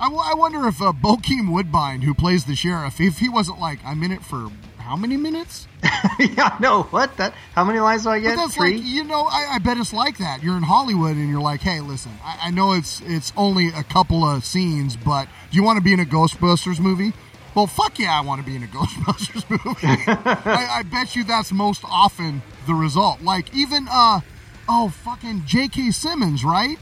[0.01, 3.61] I, w- I wonder if uh, Bokeem Woodbine, who plays the sheriff, if he wasn't
[3.61, 4.49] like, I'm in it for
[4.79, 5.69] how many minutes?
[6.19, 7.35] yeah, no, what that?
[7.55, 8.37] How many lines do I But get?
[8.37, 8.77] that's Three.
[8.79, 10.43] like, you know, I, I bet it's like that.
[10.43, 13.83] You're in Hollywood and you're like, hey, listen, I, I know it's it's only a
[13.85, 17.13] couple of scenes, but do you want to be in a Ghostbusters movie?
[17.55, 19.87] Well, fuck yeah, I want to be in a Ghostbusters movie.
[20.51, 23.21] I, I bet you that's most often the result.
[23.23, 24.21] Like even uh,
[24.69, 25.91] oh fucking J.K.
[25.93, 26.79] Simmons, right?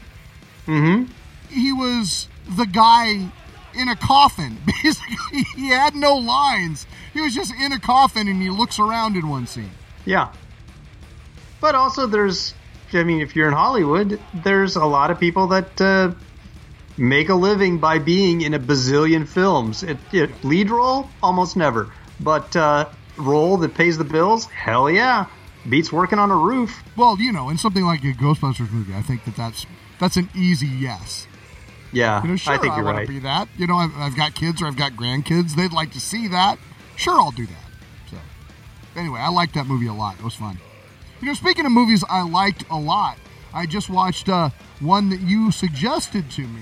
[0.67, 1.11] Mm-hmm.
[1.53, 2.27] He was
[2.57, 3.29] the guy
[3.73, 4.57] in a coffin.
[4.83, 6.85] Basically, he had no lines.
[7.13, 9.71] He was just in a coffin and he looks around in one scene.
[10.05, 10.33] Yeah.
[11.61, 12.53] But also, there's,
[12.93, 16.11] I mean, if you're in Hollywood, there's a lot of people that uh,
[16.97, 19.83] make a living by being in a bazillion films.
[19.83, 21.91] It, it, lead role, almost never.
[22.19, 25.25] But uh, role that pays the bills, hell yeah.
[25.67, 26.81] Beats working on a roof.
[26.95, 29.65] Well, you know, in something like a Ghostbusters movie, I think that that's
[29.99, 31.27] that's an easy yes.
[31.91, 33.07] Yeah, You know, sure, I think you're want right.
[33.07, 33.47] be that.
[33.57, 35.55] You know, I've, I've got kids or I've got grandkids.
[35.55, 36.59] They'd like to see that.
[36.95, 37.63] Sure, I'll do that.
[38.11, 38.17] So,
[38.95, 40.15] anyway, I liked that movie a lot.
[40.19, 40.59] It was fun.
[41.21, 43.17] You know, speaking of movies I liked a lot,
[43.53, 46.61] I just watched uh, one that you suggested to me.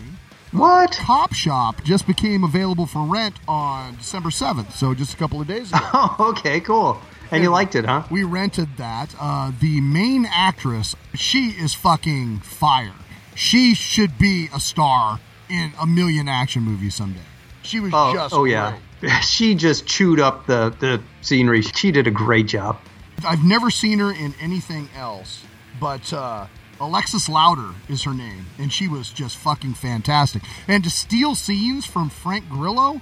[0.52, 0.92] What?
[0.92, 5.70] Copshop just became available for rent on December 7th, so just a couple of days
[5.72, 5.80] ago.
[5.94, 7.02] Oh, okay, cool.
[7.32, 8.04] And you liked it, huh?
[8.10, 9.14] we rented that.
[9.20, 12.94] Uh, the main actress, she is fucking fire.
[13.38, 15.20] She should be a star
[15.50, 17.22] in a million action movies someday.
[17.62, 18.78] She was Oh, just oh yeah.
[19.22, 21.62] She just chewed up the, the scenery.
[21.62, 22.80] She did a great job.
[23.26, 25.44] I've never seen her in anything else,
[25.80, 26.48] but uh,
[26.80, 30.42] Alexis Louder is her name, and she was just fucking fantastic.
[30.68, 33.02] And to steal scenes from Frank Grillo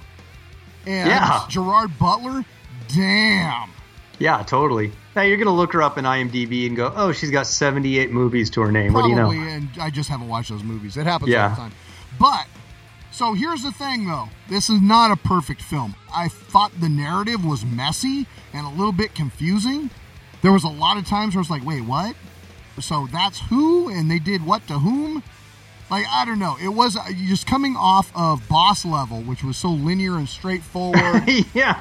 [0.86, 1.46] and Yeah.
[1.48, 2.44] Gerard Butler,
[2.88, 3.70] damn.
[4.18, 4.92] Yeah, totally.
[5.16, 8.50] Now you're gonna look her up in IMDb and go, "Oh, she's got 78 movies
[8.50, 9.50] to her name." Probably, what do you know?
[9.50, 10.96] and I just haven't watched those movies.
[10.98, 11.44] It happens Yeah.
[11.44, 11.72] all the time.
[12.20, 12.46] But
[13.10, 14.28] so here's the thing, though.
[14.48, 15.94] This is not a perfect film.
[16.14, 19.88] I thought the narrative was messy and a little bit confusing.
[20.42, 22.14] There was a lot of times where it's like, wait, what?
[22.78, 25.22] So that's who, and they did what to whom?
[25.88, 26.56] Like I don't know.
[26.62, 31.22] It was uh, just coming off of Boss Level, which was so linear and straightforward.
[31.54, 31.80] yeah.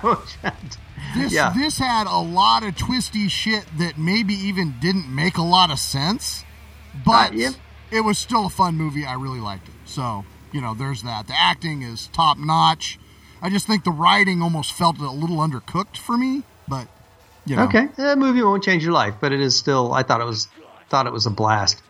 [1.15, 1.53] This Yeah.
[1.55, 5.79] this had a lot of twisty shit that maybe even didn't make a lot of
[5.79, 6.43] sense,
[7.05, 7.49] but Uh, yeah.
[7.91, 9.05] it was still a fun movie.
[9.05, 9.73] I really liked it.
[9.85, 11.27] So you know, there's that.
[11.27, 12.97] The acting is top notch.
[13.41, 16.87] I just think the writing almost felt a little undercooked for me, but
[17.45, 19.93] you know, Okay, that movie won't change your life, but it is still.
[19.93, 20.47] I thought it was
[20.89, 21.81] thought it was a blast.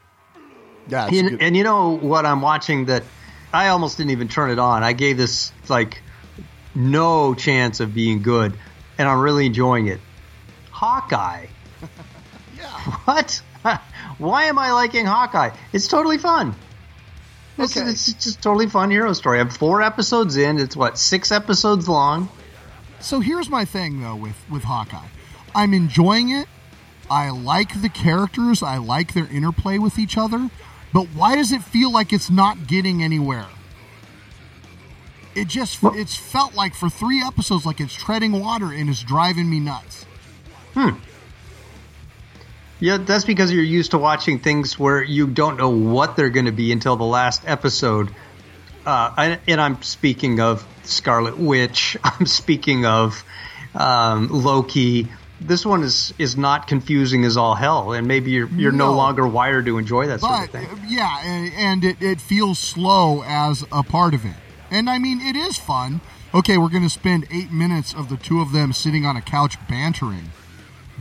[0.88, 1.42] yeah, And, good.
[1.42, 3.04] and you know what I'm watching that
[3.54, 4.84] I almost didn't even turn it on.
[4.84, 6.02] I gave this like
[6.74, 8.58] no chance of being good,
[8.98, 10.00] and I'm really enjoying it.
[10.72, 11.48] Hawkeye.
[12.58, 12.68] yeah.
[13.06, 13.42] What?
[14.18, 15.52] Why am I liking Hawkeye?
[15.74, 16.56] It's totally fun.
[17.58, 17.90] It's, Okay.
[17.90, 19.40] it's just totally fun hero story.
[19.40, 20.60] I'm four episodes in.
[20.60, 22.30] It's what six episodes long.
[23.00, 25.08] So here's my thing though with with Hawkeye.
[25.54, 26.48] I'm enjoying it.
[27.10, 28.62] I like the characters.
[28.64, 30.50] I like their interplay with each other.
[30.92, 33.46] But why does it feel like it's not getting anywhere?
[35.36, 39.04] It just Well- it's felt like for 3 episodes like it's treading water and it's
[39.04, 40.06] driving me nuts.
[40.74, 40.92] Hmm.
[42.80, 46.46] Yeah, that's because you're used to watching things where you don't know what they're going
[46.46, 48.14] to be until the last episode.
[48.86, 51.96] Uh, and, and I'm speaking of Scarlet Witch.
[52.04, 53.24] I'm speaking of
[53.74, 55.08] um, Loki.
[55.42, 58.94] This one is is not confusing as all hell, and maybe you're you're no, No.
[58.94, 60.68] longer wired to enjoy that sort of thing.
[60.88, 64.34] yeah, and, and it, it feels slow as a part of it.
[64.72, 66.02] And I mean, it is fun.
[66.34, 69.22] Okay, we're going to spend eight minutes of the two of them sitting on a
[69.22, 70.32] couch bantering.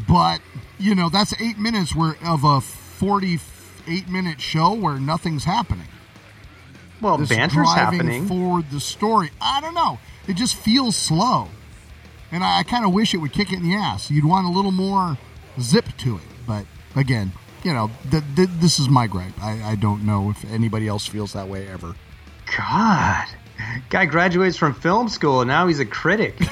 [0.08, 0.40] But,
[0.78, 5.86] you know, that's eight minutes where of a 48 minute show where nothing's happening.
[7.00, 8.26] Well, This banter's driving happening.
[8.26, 9.30] forward the story.
[9.40, 9.98] I don't know.
[10.28, 11.48] It just feels slow.
[12.32, 14.10] And I, I kind of wish it would kick it in the ass.
[14.10, 15.18] You'd want a little more
[15.60, 16.22] zip to it.
[16.46, 19.40] But again, you know, th- th- this is my gripe.
[19.42, 21.94] I, I don't know if anybody else feels that way ever.
[22.56, 23.26] God,
[23.90, 26.40] guy graduates from film school and now he's a critic.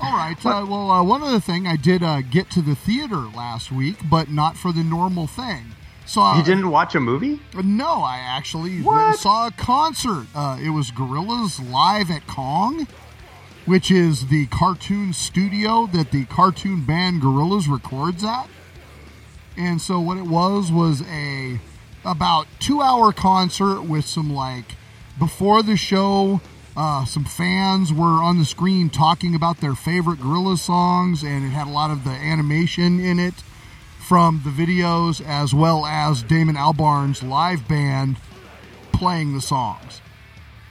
[0.00, 0.36] All right.
[0.44, 3.96] Uh, well, uh, one other thing, I did uh, get to the theater last week,
[4.10, 5.72] but not for the normal thing.
[6.06, 7.40] So uh, you didn't watch a movie?
[7.54, 10.26] No, I actually went and saw a concert.
[10.34, 12.86] Uh, it was Gorillaz live at Kong,
[13.64, 18.48] which is the cartoon studio that the cartoon band Gorillaz records at.
[19.56, 21.58] And so what it was was a
[22.04, 24.76] about two hour concert with some like
[25.18, 26.40] before the show.
[26.76, 31.50] Uh, some fans were on the screen talking about their favorite Gorilla songs, and it
[31.50, 33.34] had a lot of the animation in it
[34.04, 38.16] from the videos, as well as Damon Albarn's live band
[38.92, 40.00] playing the songs.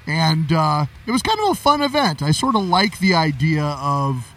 [0.06, 2.22] And uh, it was kind of a fun event.
[2.22, 4.36] I sort of like the idea of,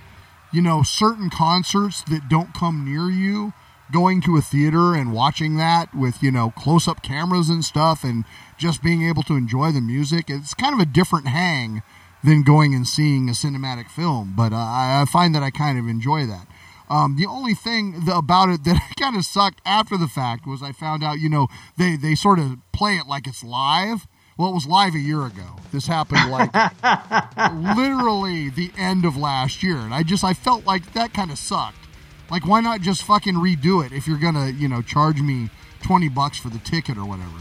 [0.53, 3.53] you know, certain concerts that don't come near you,
[3.93, 8.05] going to a theater and watching that with, you know, close up cameras and stuff
[8.05, 8.25] and
[8.59, 10.27] just being able to enjoy the music.
[10.29, 11.83] It's kind of a different hang
[12.25, 15.87] than going and seeing a cinematic film, but uh, I find that I kind of
[15.87, 16.47] enjoy that.
[16.89, 20.63] Um, the only thing th- about it that kind of sucked after the fact was
[20.63, 24.07] I found out, you know, they, they sort of play it like it's live.
[24.39, 25.57] Well, it was live a year ago.
[25.73, 26.53] This happened like
[27.77, 29.79] literally the end of last year.
[29.79, 31.86] And I just, I felt like that kind of sucked.
[32.31, 35.51] Like, why not just fucking redo it if you're going to, you know, charge me
[35.83, 37.39] 20 bucks for the ticket or whatever?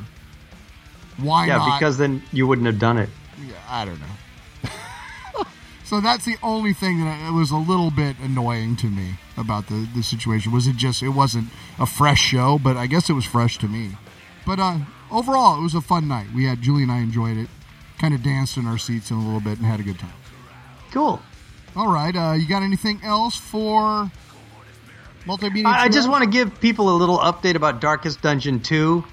[1.18, 1.80] Why Yeah, not?
[1.80, 3.10] because then you wouldn't have done it.
[3.48, 4.06] Yeah, I don't know.
[5.86, 9.88] So that's the only thing that was a little bit annoying to me about the,
[9.96, 10.52] the situation.
[10.52, 13.68] Was it just it wasn't a fresh show, but I guess it was fresh to
[13.68, 13.92] me.
[14.48, 14.80] But uh,
[15.12, 16.26] overall, it was a fun night.
[16.34, 17.50] We had Julie and I enjoyed it.
[18.00, 20.14] Kind of danced in our seats in a little bit and had a good time.
[20.92, 21.22] Cool.
[21.76, 24.10] All right, uh, you got anything else for
[25.26, 25.66] multimedia?
[25.66, 29.04] I, I just want to give people a little update about Darkest Dungeon 2.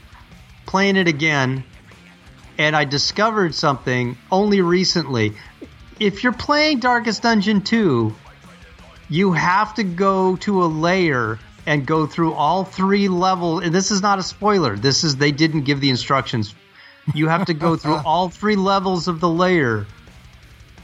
[0.67, 1.65] Playing it again,
[2.57, 5.35] and I discovered something only recently.
[5.99, 8.15] If you're playing Darkest Dungeon 2,
[9.09, 13.65] you have to go to a layer and go through all three levels.
[13.65, 14.77] And this is not a spoiler.
[14.77, 16.55] This is they didn't give the instructions.
[17.15, 19.87] You have to go through all three levels of the layer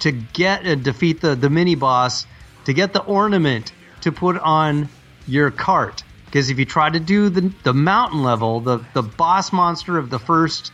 [0.00, 2.26] to get and defeat the the mini boss
[2.64, 3.72] to get the ornament
[4.02, 4.88] to put on
[5.28, 6.02] your cart.
[6.26, 10.10] Because if you try to do the the mountain level, the the boss monster of
[10.10, 10.72] the first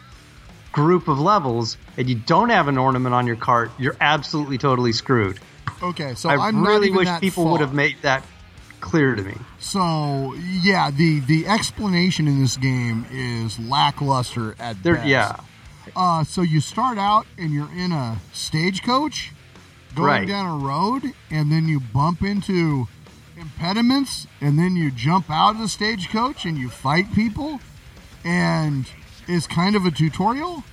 [0.72, 4.92] group of levels, and you don't have an ornament on your cart, you're absolutely totally
[4.92, 5.38] screwed.
[5.82, 8.24] Okay, so I I'm really wish people would have made that
[8.80, 9.36] clear to me.
[9.60, 15.06] So yeah, the the explanation in this game is lackluster at There, best.
[15.06, 15.36] yeah,
[15.94, 19.30] Uh, so you start out and you're in a stagecoach
[19.94, 20.26] going Right.
[20.28, 22.88] down a road, and then you bump into
[23.44, 27.60] impediments, and then you jump out of the stagecoach and you fight people,
[28.24, 28.86] and
[29.28, 30.64] it's kind of a tutorial.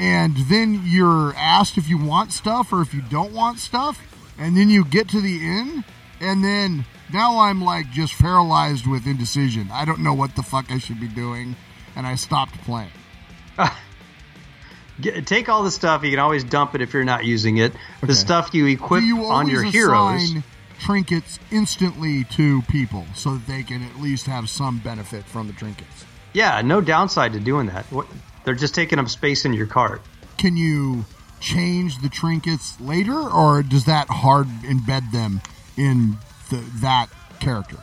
[0.00, 4.00] And then you're asked if you want stuff or if you don't want stuff,
[4.38, 5.84] and then you get to the end,
[6.20, 9.68] and then now I'm like just paralyzed with indecision.
[9.72, 11.54] I don't know what the fuck I should be doing,
[11.94, 12.90] and I stopped playing.
[15.00, 16.04] Get, take all the stuff.
[16.04, 17.72] You can always dump it if you're not using it.
[17.72, 18.06] Okay.
[18.06, 20.34] The stuff you equip you on your heroes.
[20.78, 25.52] Trinkets instantly to people so that they can at least have some benefit from the
[25.52, 26.04] trinkets?
[26.32, 27.84] Yeah, no downside to doing that.
[27.86, 28.06] What,
[28.44, 30.02] they're just taking up space in your cart.
[30.36, 31.04] Can you
[31.40, 35.40] change the trinkets later, or does that hard embed them
[35.76, 36.16] in
[36.50, 37.08] the, that
[37.40, 37.76] character?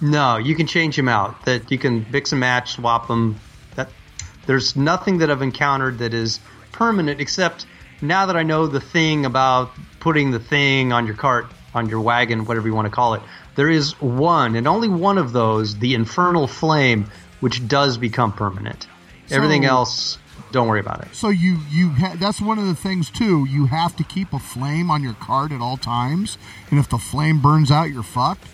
[0.00, 1.44] No, you can change them out.
[1.44, 3.38] That you can mix and match, swap them.
[3.76, 3.90] That
[4.46, 6.40] there's nothing that I've encountered that is
[6.72, 7.66] permanent, except
[8.02, 9.70] now that I know the thing about
[10.00, 13.22] putting the thing on your cart, on your wagon, whatever you want to call it.
[13.56, 17.10] There is one, and only one of those, the infernal flame,
[17.40, 18.86] which does become permanent.
[19.30, 20.18] Everything else,
[20.52, 21.14] don't worry about it.
[21.14, 23.46] So you you ha- that's one of the things too.
[23.46, 26.38] You have to keep a flame on your card at all times,
[26.70, 28.46] and if the flame burns out, you're fucked.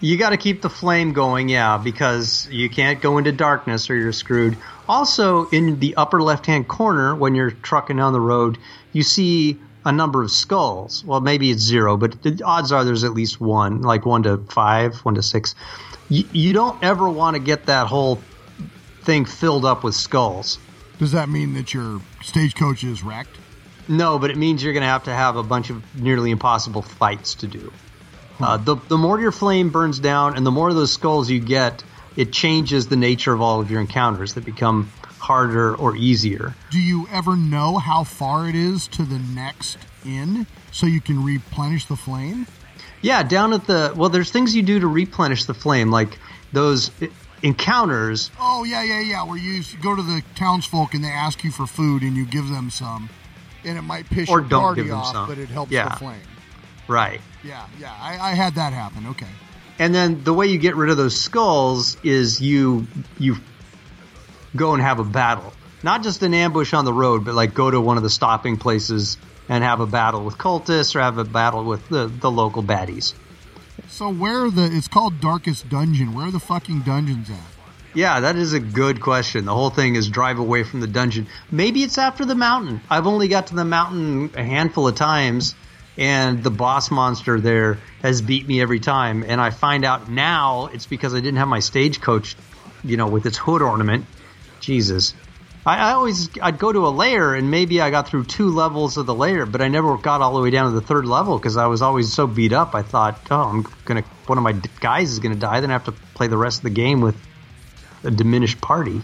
[0.00, 3.96] You got to keep the flame going, yeah, because you can't go into darkness or
[3.96, 4.56] you're screwed.
[4.86, 8.58] Also, in the upper left hand corner, when you're trucking down the road,
[8.92, 11.04] you see a number of skulls.
[11.04, 14.38] Well, maybe it's zero, but the odds are there's at least one, like one to
[14.38, 15.54] five, one to six.
[16.08, 18.20] You, you don't ever want to get that whole
[19.02, 20.58] thing filled up with skulls.
[20.98, 23.36] Does that mean that your stagecoach is wrecked?
[23.86, 26.82] No, but it means you're going to have to have a bunch of nearly impossible
[26.82, 27.72] fights to do.
[28.40, 31.38] Uh, the the more your flame burns down, and the more of those skulls you
[31.38, 31.84] get,
[32.16, 34.90] it changes the nature of all of your encounters that become
[35.26, 36.54] harder or easier.
[36.70, 41.24] Do you ever know how far it is to the next inn so you can
[41.24, 42.46] replenish the flame?
[43.02, 46.18] Yeah, down at the well, there's things you do to replenish the flame, like
[46.52, 46.90] those
[47.42, 48.30] encounters.
[48.40, 49.22] Oh yeah, yeah, yeah.
[49.24, 52.48] Where you go to the townsfolk and they ask you for food and you give
[52.48, 53.08] them some,
[53.64, 55.28] and it might piss Or your don't party give them off, some.
[55.28, 55.88] but it helps Yeah.
[55.90, 56.20] the flame.
[56.88, 57.20] Right.
[57.42, 57.92] Yeah, yeah.
[58.00, 59.06] I, I had that happen.
[59.08, 59.26] Okay.
[59.78, 62.86] And then the way you get rid of those skulls is you
[63.18, 63.36] you
[64.56, 65.52] go and have a battle.
[65.82, 68.56] Not just an ambush on the road, but like go to one of the stopping
[68.56, 72.62] places and have a battle with cultists or have a battle with the, the local
[72.62, 73.14] baddies.
[73.88, 74.64] So where are the?
[74.64, 76.14] It's called Darkest Dungeon.
[76.14, 77.38] Where are the fucking dungeons at?
[77.94, 79.46] Yeah, that is a good question.
[79.46, 81.28] The whole thing is drive away from the dungeon.
[81.50, 82.82] Maybe it's after the mountain.
[82.90, 85.54] I've only got to the mountain a handful of times,
[85.96, 89.24] and the boss monster there has beat me every time.
[89.26, 92.36] And I find out now it's because I didn't have my stagecoach,
[92.84, 94.04] you know, with its hood ornament.
[94.66, 95.14] Jesus.
[95.64, 98.96] I, I always I'd go to a layer and maybe I got through two levels
[98.96, 101.38] of the layer, but I never got all the way down to the third level
[101.38, 102.74] because I was always so beat up.
[102.74, 105.84] I thought, oh, I'm gonna one of my guys is gonna die, then I have
[105.84, 107.16] to play the rest of the game with
[108.02, 109.00] a diminished party.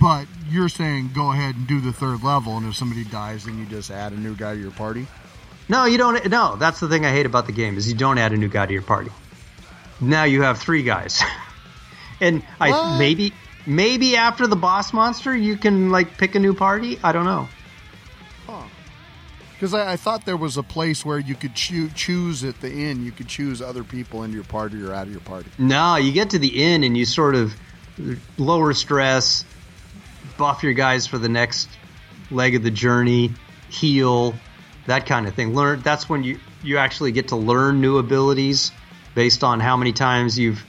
[0.00, 3.58] But you're saying go ahead and do the third level, and if somebody dies, then
[3.58, 5.06] you just add a new guy to your party.
[5.68, 6.26] No, you don't.
[6.30, 8.48] No, that's the thing I hate about the game is you don't add a new
[8.48, 9.10] guy to your party.
[10.00, 11.22] Now you have three guys,
[12.20, 13.34] and I maybe
[13.68, 16.98] maybe after the boss monster you can like pick a new party.
[17.04, 17.48] I don't know.
[19.54, 22.68] Because I, I thought there was a place where you could choo- choose at the
[22.68, 23.04] end.
[23.04, 25.50] You could choose other people into your party or out of your party.
[25.58, 27.56] No, you get to the end and you sort of
[28.38, 29.44] lower stress,
[30.36, 31.68] buff your guys for the next
[32.30, 33.32] leg of the journey,
[33.68, 34.34] heal,
[34.86, 35.54] that kind of thing.
[35.54, 38.70] Learn that's when you you actually get to learn new abilities
[39.16, 40.64] based on how many times you've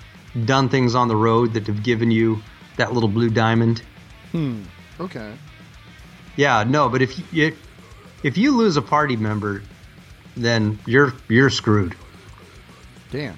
[0.46, 2.42] done things on the road that have given you
[2.80, 3.82] that little blue diamond.
[4.32, 4.64] Hmm.
[5.00, 5.34] Okay.
[6.36, 7.56] Yeah, no, but if you
[8.24, 9.62] if you lose a party member,
[10.36, 11.96] then you're you're screwed.
[13.12, 13.36] Damn.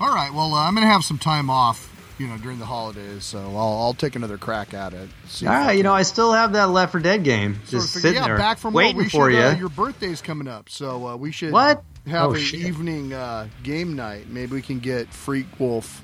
[0.00, 0.32] All right.
[0.32, 3.56] Well, uh, I'm gonna have some time off, you know, during the holidays, so I'll,
[3.82, 5.08] I'll take another crack at it.
[5.28, 7.92] See All right, you know, I still have that Left 4 Dead game sort just
[7.94, 9.42] sitting yeah, there back from waiting we for should, you.
[9.44, 11.82] Uh, your birthday's coming up, so uh, we should What?
[12.06, 12.60] have Oh, a shit.
[12.60, 14.28] evening uh, game night.
[14.28, 16.02] Maybe we can get Freak Wolf,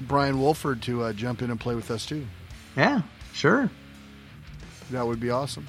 [0.00, 2.26] Brian Wolford, to uh, jump in and play with us too.
[2.76, 3.70] yeah, sure.
[4.90, 5.66] That would be awesome.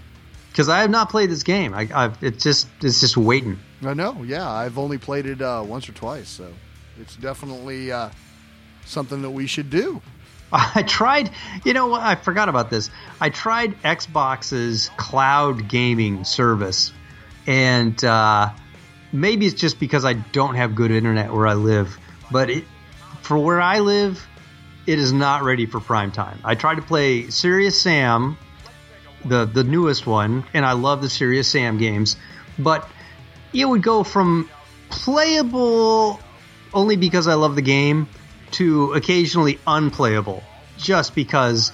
[0.49, 1.73] Because I have not played this game.
[1.73, 3.59] I, I've it's just it's just waiting.
[3.83, 4.23] I know.
[4.23, 6.51] Yeah, I've only played it uh, once or twice, so
[6.99, 8.09] it's definitely uh,
[8.85, 10.01] something that we should do.
[10.51, 11.31] I tried,
[11.63, 12.01] you know what?
[12.01, 12.89] I forgot about this.
[13.21, 16.91] I tried Xbox's cloud gaming service,
[17.47, 18.51] and uh,
[19.13, 21.97] maybe it's just because I don't have good internet where I live,
[22.31, 22.65] but it,
[23.31, 24.27] for where I live,
[24.85, 26.39] it is not ready for prime time.
[26.43, 28.37] I tried to play Serious Sam,
[29.23, 32.17] the the newest one, and I love the Serious Sam games,
[32.59, 32.89] but
[33.53, 34.49] it would go from
[34.89, 36.19] playable
[36.73, 38.09] only because I love the game
[38.59, 40.43] to occasionally unplayable
[40.77, 41.71] just because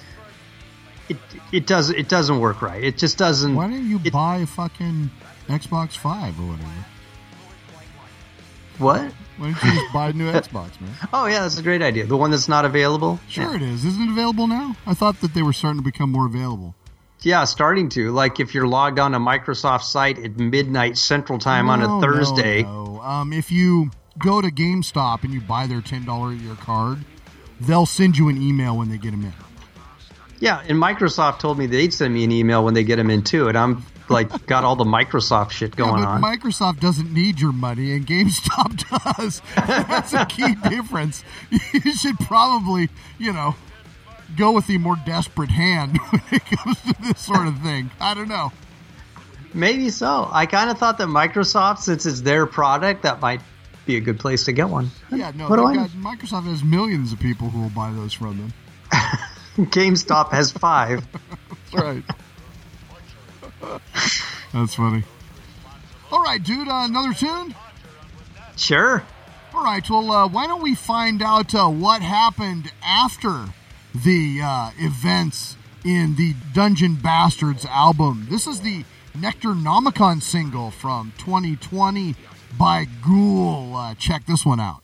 [1.08, 1.16] it
[1.50, 2.84] it does it doesn't work right.
[2.84, 3.56] It just doesn't.
[3.56, 5.10] Why don't you it- buy fucking
[5.48, 6.84] Xbox Five or whatever?
[8.78, 9.12] What?
[9.38, 10.90] Why don't you just buy a new Xbox, man?
[11.12, 12.06] Oh yeah, that's a great idea.
[12.06, 13.18] The one that's not available.
[13.28, 13.56] Sure, Yeah.
[13.56, 13.84] it is.
[13.84, 14.76] Isn't it available now?
[14.86, 16.74] I thought that they were starting to become more available.
[17.20, 18.10] Yeah, starting to.
[18.12, 22.62] Like if you're logged on a Microsoft site at midnight Central Time on a Thursday.
[22.62, 23.00] No, no.
[23.00, 26.98] Um, if you go to GameStop and you buy their ten dollar a year card,
[27.60, 29.32] they'll send you an email when they get them in.
[30.40, 33.22] Yeah, and Microsoft told me they'd send me an email when they get them in
[33.22, 36.22] too, and I'm like got all the Microsoft shit going yeah, but on.
[36.22, 39.42] Microsoft doesn't need your money, and GameStop does.
[39.56, 41.22] That's a key difference.
[41.72, 42.88] You should probably,
[43.18, 43.54] you know,
[44.36, 47.90] go with the more desperate hand when it comes to this sort of thing.
[48.00, 48.52] I don't know.
[49.54, 50.28] Maybe so.
[50.30, 53.40] I kind of thought that Microsoft, since it's their product, that might
[53.86, 54.90] be a good place to get one.
[55.10, 55.48] Yeah, no.
[55.48, 58.52] What do I- got- Microsoft has millions of people who will buy those from them.
[59.56, 61.06] GameStop has five.
[61.72, 62.04] That's right.
[64.52, 65.04] That's funny.
[66.10, 66.68] All right, dude.
[66.68, 67.54] Uh, another tune.
[68.56, 69.02] Sure.
[69.54, 69.88] All right.
[69.88, 73.46] Well, uh, why don't we find out uh, what happened after
[73.94, 78.26] the uh, events in the Dungeon Bastards album?
[78.30, 78.84] This is the
[79.14, 82.14] Nectar Nomicon single from 2020
[82.58, 83.76] by Ghoul.
[83.76, 84.82] Uh, check this one out.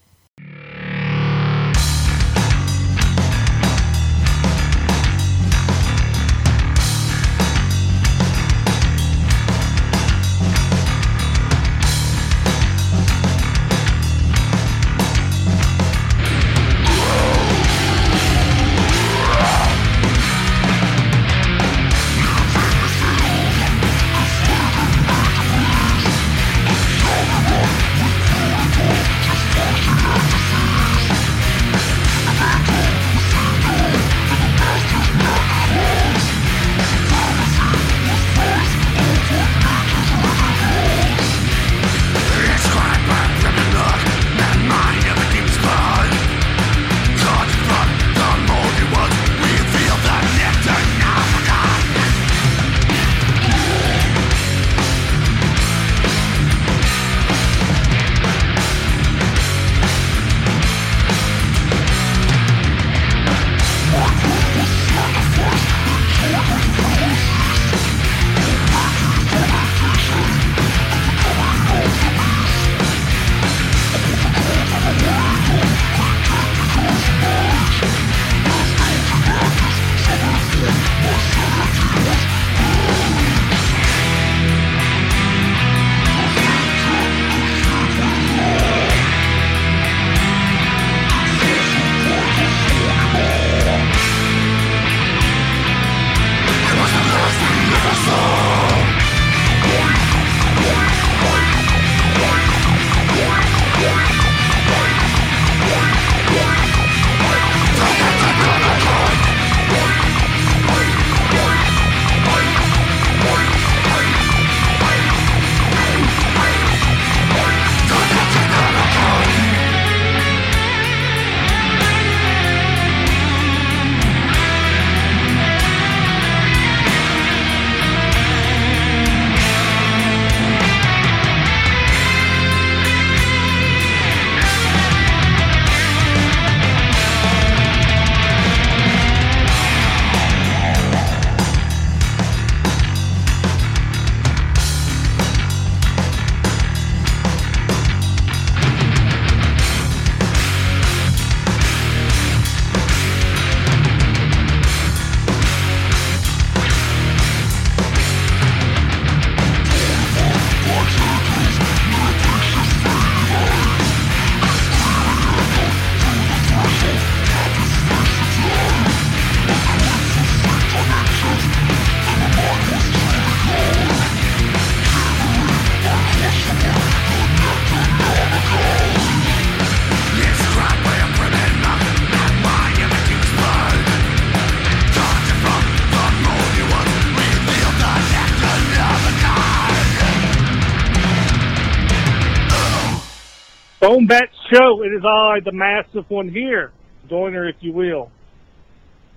[194.54, 194.82] Show.
[194.82, 196.72] It is I, the massive one here,
[197.08, 198.10] joiner, if you will,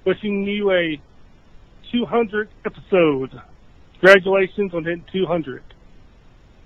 [0.06, 1.00] wishing you a
[1.92, 3.32] 200 episode.
[4.00, 5.64] Congratulations on hitting 200.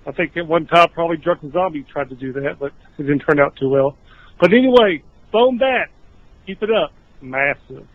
[0.06, 3.20] I think at one time probably Drunken Zombie tried to do that, but it didn't
[3.20, 3.96] turn out too well.
[4.40, 5.02] But anyway,
[5.32, 5.88] Bone Bat,
[6.46, 6.92] keep it up.
[7.20, 7.86] Massive.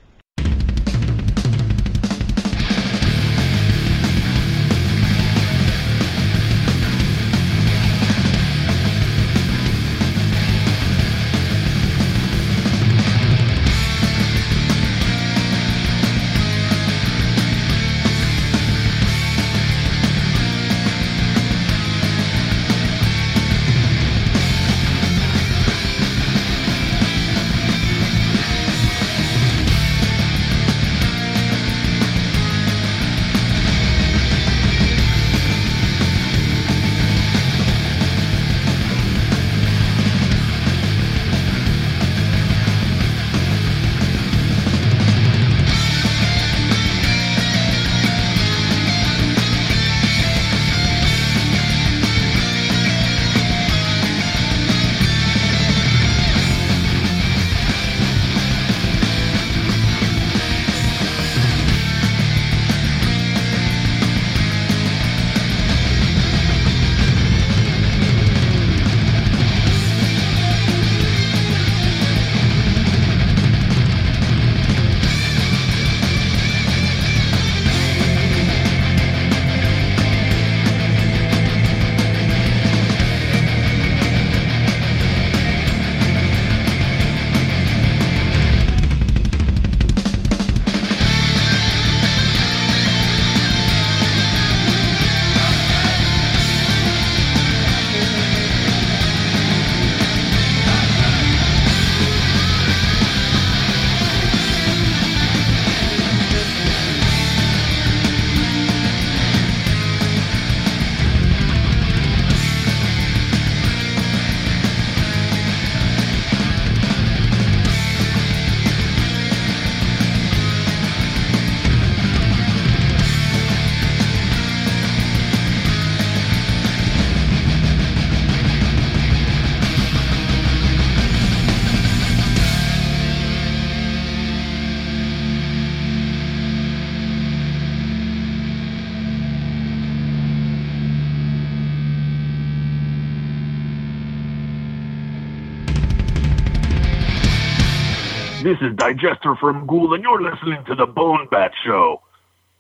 [148.88, 152.02] Digestor from Ghoul, and you're listening to the Bone Bat Show.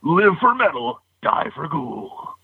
[0.01, 2.35] Live for metal, die for ghoul.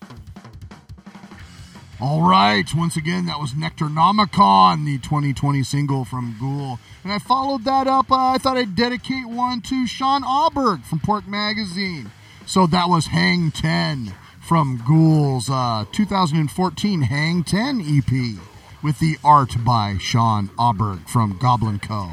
[2.00, 6.80] All right, once again, that was Nectarnomicon, the 2020 single from Ghoul.
[7.04, 11.00] And I followed that up, uh, I thought I'd dedicate one to Sean Auberg from
[11.00, 12.10] Port Magazine.
[12.46, 18.40] So that was Hang 10 from Ghoul's uh, 2014 Hang 10 EP
[18.82, 22.12] with the art by Sean Auberg from Goblin Co.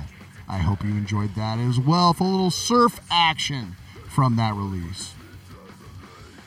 [0.50, 3.76] I hope you enjoyed that as well for a little surf action
[4.08, 5.14] from that release.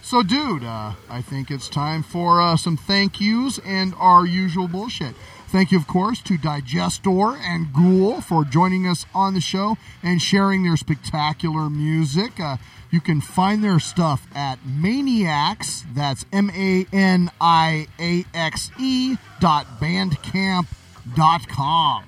[0.02, 4.68] So, dude, uh, I think it's time for uh, some thank yous and our usual
[4.68, 5.16] bullshit.
[5.48, 10.22] Thank you, of course, to Digestor and Ghoul for joining us on the show and
[10.22, 12.40] sharing their spectacular music.
[12.40, 12.58] Uh,
[12.92, 19.16] you can find their stuff at Maniaxe, that's M A N I A X E
[19.40, 20.68] dot bandcamp
[21.16, 22.04] dot com.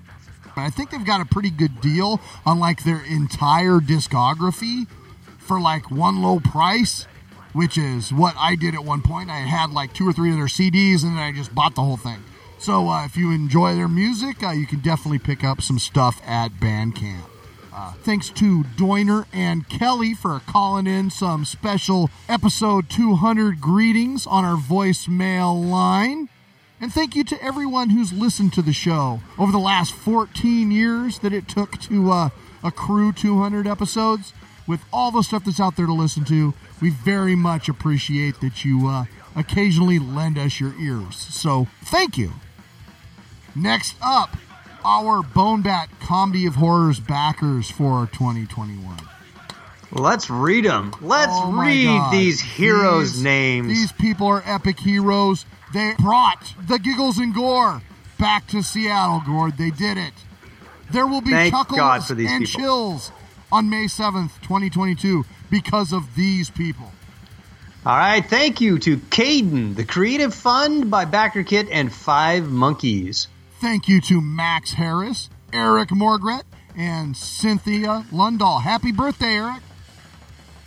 [0.64, 4.88] I think they've got a pretty good deal on like their entire discography
[5.38, 7.06] for like one low price,
[7.54, 9.30] which is what I did at one point.
[9.30, 11.84] I had like two or three of their CDs and then I just bought the
[11.84, 12.24] whole thing.
[12.58, 16.22] So uh, if you enjoy their music, uh, you can definitely pick up some stuff
[16.26, 17.30] at Bandcamp.
[17.72, 24.46] Uh, thanks to Doiner and Kelly for calling in some special episode 200 greetings on
[24.46, 26.30] our voicemail line.
[26.82, 31.20] And thank you to everyone who's listened to the show over the last 14 years
[31.20, 32.30] that it took to uh,
[32.64, 34.34] accrue 200 episodes.
[34.68, 38.66] With all the stuff that's out there to listen to, we very much appreciate that
[38.66, 41.16] you uh, occasionally lend us your ears.
[41.18, 42.34] So thank you.
[43.56, 44.36] Next up,
[44.84, 48.98] our Bone Bat Comedy of Horrors backers for 2021.
[49.92, 50.94] Let's read them.
[51.00, 52.12] Let's Oh read God.
[52.12, 53.68] these heroes' These- names.
[53.70, 55.46] These people are epic heroes.
[55.76, 57.82] They brought the giggles and gore
[58.18, 59.58] back to Seattle, Gord.
[59.58, 60.14] They did it.
[60.90, 62.62] There will be Thank chuckles God for these and people.
[62.62, 63.12] chills
[63.52, 66.94] on May 7th, 2022 because of these people.
[67.86, 73.28] All right, thank you to Caden, the Creative Fund by Backer Kit and Five Monkeys.
[73.60, 76.44] Thank you to Max Harris, Eric Morgret,
[76.78, 78.62] and Cynthia Lundahl.
[78.62, 79.62] Happy birthday, Eric.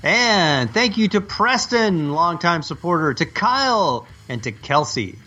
[0.03, 5.19] And thank you to Preston, longtime supporter, to Kyle, and to Kelsey.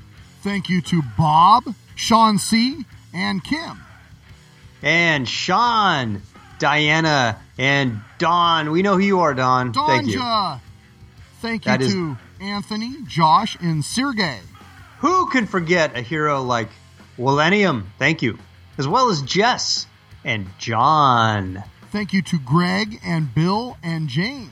[0.43, 1.63] Thank you to Bob,
[1.95, 3.79] Sean C., and Kim.
[4.81, 6.21] And Sean,
[6.59, 8.71] Diana, and Don.
[8.71, 9.73] We know who you are, Don.
[9.73, 10.21] Thank you.
[11.41, 14.39] Thank you That is- to Anthony, Josh, and Sergey.
[14.99, 16.69] Who can forget a hero like
[17.17, 17.91] Millennium?
[17.99, 18.37] Thank you.
[18.77, 19.85] As well as Jess
[20.23, 21.63] and John.
[21.91, 24.49] Thank you to Greg and Bill and James.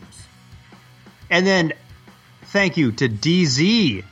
[1.30, 1.74] And then
[2.46, 4.04] thank you to DZ,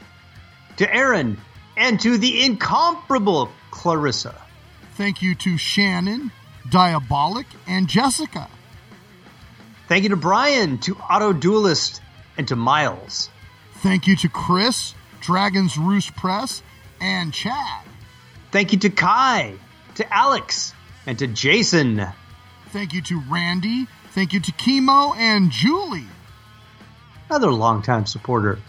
[0.78, 1.40] to Aaron,
[1.76, 4.36] and to the incomparable Clarissa.
[4.96, 6.32] Thank you to Shannon,
[6.70, 8.48] Diabolic, and Jessica.
[9.88, 12.02] Thank you to Brian, to Auto Duelist,
[12.38, 13.30] and to Miles.
[13.76, 16.62] Thank you to Chris, Dragon's Roost Press,
[17.00, 17.86] and Chad.
[18.52, 19.56] Thank you to Kai,
[19.96, 20.74] to Alex,
[21.06, 22.06] and to Jason.
[22.70, 23.88] Thank you to Randy.
[24.12, 26.08] Thank you to Chemo and Julie.
[27.30, 28.60] Another longtime supporter.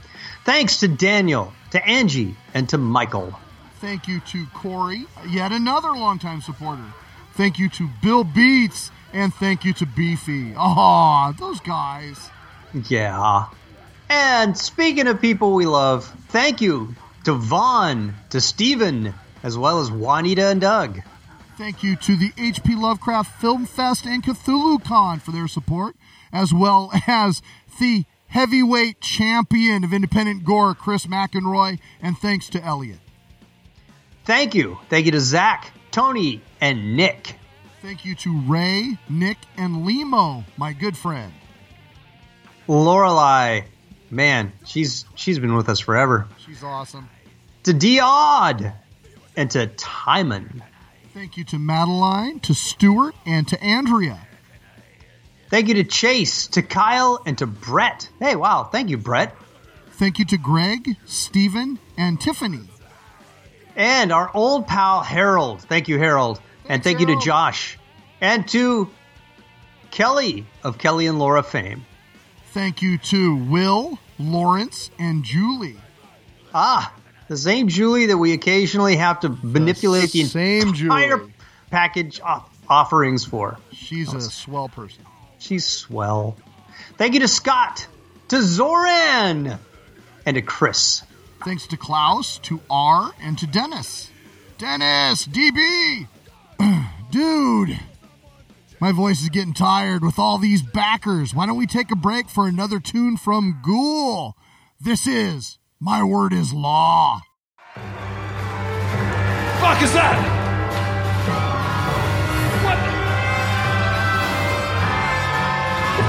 [0.45, 3.39] Thanks to Daniel, to Angie, and to Michael.
[3.81, 6.85] Thank you to Corey, yet another longtime supporter.
[7.35, 10.55] Thank you to Bill Beats, and thank you to Beefy.
[10.57, 12.31] Aw, those guys.
[12.89, 13.47] Yeah.
[14.09, 19.91] And speaking of people we love, thank you to Vaughn, to Steven, as well as
[19.91, 21.01] Juanita and Doug.
[21.57, 25.97] Thank you to the HP Lovecraft Film Fest and Cthulhu Con for their support,
[26.33, 27.43] as well as
[27.79, 33.01] the heavyweight champion of independent gore, Chris McEnroy, and thanks to Elliot.
[34.25, 34.79] Thank you.
[34.89, 37.37] Thank you to Zach, Tony, and Nick.
[37.83, 41.33] Thank you to Ray, Nick, and Limo, my good friend.
[42.69, 43.65] Lorelai,
[44.11, 46.29] man, she's she's been with us forever.
[46.45, 47.09] She's awesome.
[47.63, 48.75] To Diod,
[49.37, 50.63] and to Timon.
[51.15, 54.28] Thank you to Madeline, to Stuart, and to Andrea.
[55.51, 58.09] Thank you to Chase, to Kyle, and to Brett.
[58.21, 59.35] Hey, wow, thank you, Brett.
[59.93, 62.69] Thank you to Greg, Stephen, and Tiffany.
[63.75, 65.63] And our old pal Harold.
[65.63, 66.41] Thank you, Harold.
[66.69, 67.79] and Thanks, thank you to Josh.
[68.21, 68.91] And to
[69.91, 71.87] Kelly of Kelly and Laura fame.
[72.53, 75.79] Thank you to Will, Lawrence, and Julie.
[76.53, 76.93] Ah,
[77.29, 81.33] the same Julie that we occasionally have to manipulate the, same entire Julie.
[81.71, 83.59] package off- offerings for.
[83.73, 85.05] She's a swell person.
[85.39, 86.37] She's swell.
[86.97, 87.87] Thank you to Scott,
[88.29, 89.59] to Zoran,
[90.27, 91.03] and to Chris.
[91.45, 94.11] Thanks to Klaus, to R, and to Dennis.
[94.59, 96.09] Dennis, DB!
[97.11, 97.79] Dude,
[98.81, 101.35] my voice is getting tired with all these backers.
[101.35, 104.35] Why don't we take a break for another tune from Ghoul?
[104.81, 107.21] This is My Word is Law.
[109.61, 110.48] fuck is that?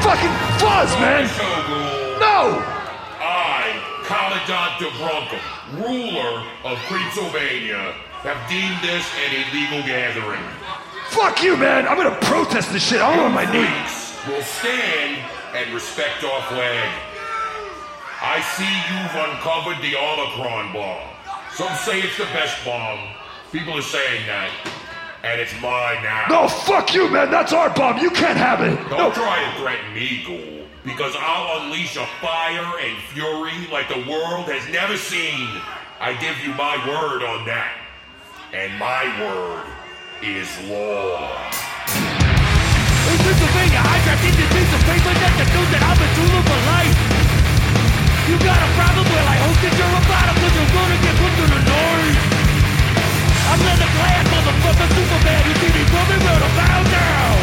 [0.02, 1.28] Fucking fuzz, man!
[2.20, 2.58] No!
[3.20, 3.76] I,
[4.08, 5.38] Commandant DeBronco,
[5.76, 7.94] ruler of Creepsylvania,
[8.24, 10.44] have deemed this an illegal gathering.
[11.10, 11.88] Fuck you, man!
[11.88, 13.02] I'm gonna protest this shit.
[13.02, 14.16] I'm on my knees.
[14.28, 15.24] Will stand
[15.54, 16.90] and respect our flag.
[18.22, 21.10] I see you've uncovered the Omicron bomb.
[21.54, 23.00] Some say it's the best bomb.
[23.52, 24.52] People are saying that.
[25.24, 26.26] And it's mine now.
[26.30, 27.30] No, fuck you, man!
[27.30, 27.98] That's our bomb!
[28.00, 28.76] You can't have it!
[28.90, 29.12] Don't No!
[29.12, 34.48] try to threaten me, Ghoul, because I'll unleash a fire and fury like the world
[34.48, 35.50] has never seen.
[36.00, 37.76] I give you my word on that.
[38.56, 39.68] And my word
[40.24, 41.28] is law.
[43.12, 46.40] In Creepsylvania, I got into piece of paper that the news that I'm a Zulu
[46.48, 46.98] for life.
[48.32, 49.04] You got a problem?
[49.04, 52.29] Well, I hope that you're a bottom, cause you're gonna get put to the noise.
[53.50, 55.42] I'm Leather Glass, motherfucker, Superman.
[55.50, 56.54] You see me coming, well, I'm
[56.86, 57.38] down.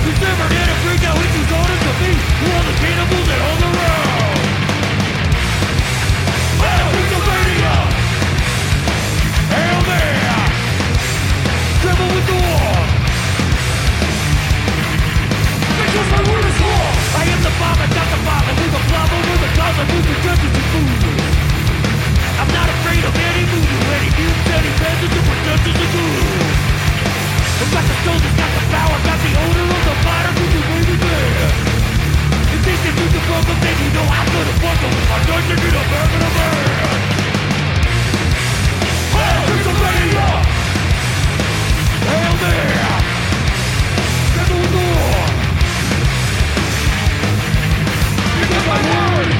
[0.00, 2.12] You never did a freak out with you orders to me.
[2.48, 4.40] Are the cannibals that around?
[6.56, 7.76] Well, Creepsylvania!
[9.52, 10.40] Hell there!
[11.84, 12.72] Trouble with the war!
[15.84, 16.86] Because my word is law.
[17.20, 20.16] I am the I got the and we the bomb over the I move the
[20.24, 21.29] judges and fools.
[22.40, 24.08] I'm not afraid of any voodoo, any
[24.56, 24.72] any
[25.92, 26.48] or.
[27.60, 29.32] I've got the soldiers, got the power, the
[30.24, 31.60] of the baby there.
[32.50, 32.58] You
[33.92, 36.96] know I'm gonna get a burn and a.
[39.20, 40.28] Hey, Creepsylvania!
[42.08, 42.34] Hail!
[44.32, 45.28] Settle the door!
[48.70, 49.39] My word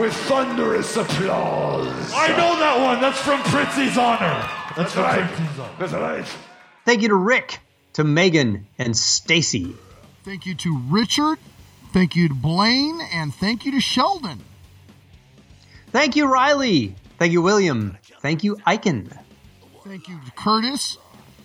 [0.00, 2.12] with thunderous applause.
[2.14, 3.00] I know that one.
[3.00, 4.48] That's from Prizzi's Honor.
[4.74, 5.30] That's from right.
[5.30, 5.72] Prizzi's Honor.
[5.78, 6.24] That's right.
[6.86, 7.60] Thank you to Rick,
[7.92, 9.76] to Megan, and Stacy.
[10.24, 11.38] Thank you to Richard.
[11.92, 13.00] Thank you to Blaine.
[13.12, 14.40] And thank you to Sheldon.
[15.90, 16.94] Thank you, Riley.
[17.18, 17.98] Thank you, William.
[18.20, 19.14] Thank you, Eichen.
[19.84, 20.96] Thank you to Curtis,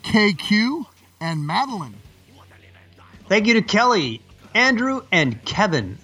[0.04, 0.86] KQ,
[1.20, 1.96] and Madeline.
[3.28, 4.22] Thank you to Kelly,
[4.54, 5.98] Andrew, and Kevin.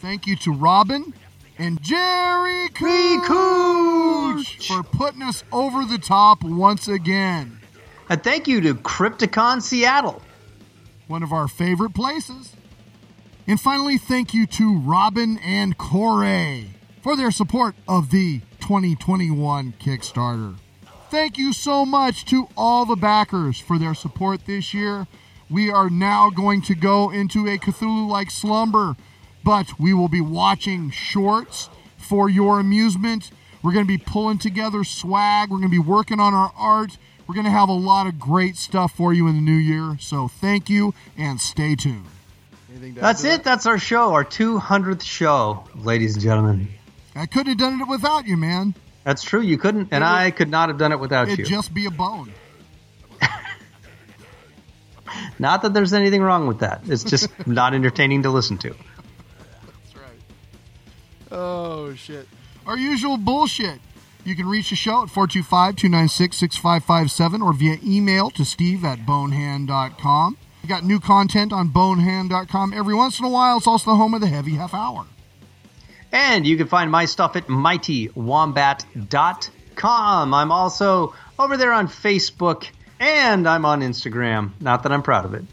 [0.00, 1.12] Thank you to Robin
[1.58, 4.66] and Jerry Cooch.
[4.68, 7.58] For putting us over the top once again.
[8.08, 10.22] And thank you to Crypticon Seattle.
[11.08, 12.54] One of our favorite places.
[13.46, 16.70] And finally, thank you to Robin and Corey
[17.02, 20.56] for their support of the 2021 Kickstarter.
[21.10, 25.06] Thank you so much to all the backers for their support this year.
[25.50, 28.94] We are now going to go into a Cthulhu like slumber,
[29.44, 33.30] but we will be watching shorts for your amusement.
[33.62, 35.50] We're going to be pulling together swag.
[35.50, 36.96] We're going to be working on our art.
[37.26, 39.96] We're going to have a lot of great stuff for you in the new year.
[40.00, 42.06] So thank you and stay tuned.
[42.94, 43.42] That's it.
[43.44, 46.68] That's our show, our 200th show, ladies and gentlemen.
[47.16, 48.74] I couldn't have done it without you, man.
[49.04, 49.40] That's true.
[49.40, 51.32] You couldn't, and It was- I could not have done it without you.
[51.34, 51.56] It'd you.
[51.56, 52.32] just be a bone.
[55.38, 56.82] Not that there's anything wrong with that.
[56.86, 58.74] It's just not entertaining to listen to.
[61.30, 62.28] Oh, shit.
[62.66, 63.80] Our usual bullshit.
[64.24, 69.04] You can reach the show at 425 296 6557 or via email to steve at
[69.06, 70.36] bonehand.com.
[70.62, 73.56] We got new content on bonehand.com every once in a while.
[73.56, 75.06] It's also the home of the heavy half hour.
[76.12, 80.34] And you can find my stuff at mightywombat.com.
[80.34, 82.66] I'm also over there on Facebook
[82.98, 84.50] and I'm on Instagram.
[84.60, 85.44] Not that I'm proud of it.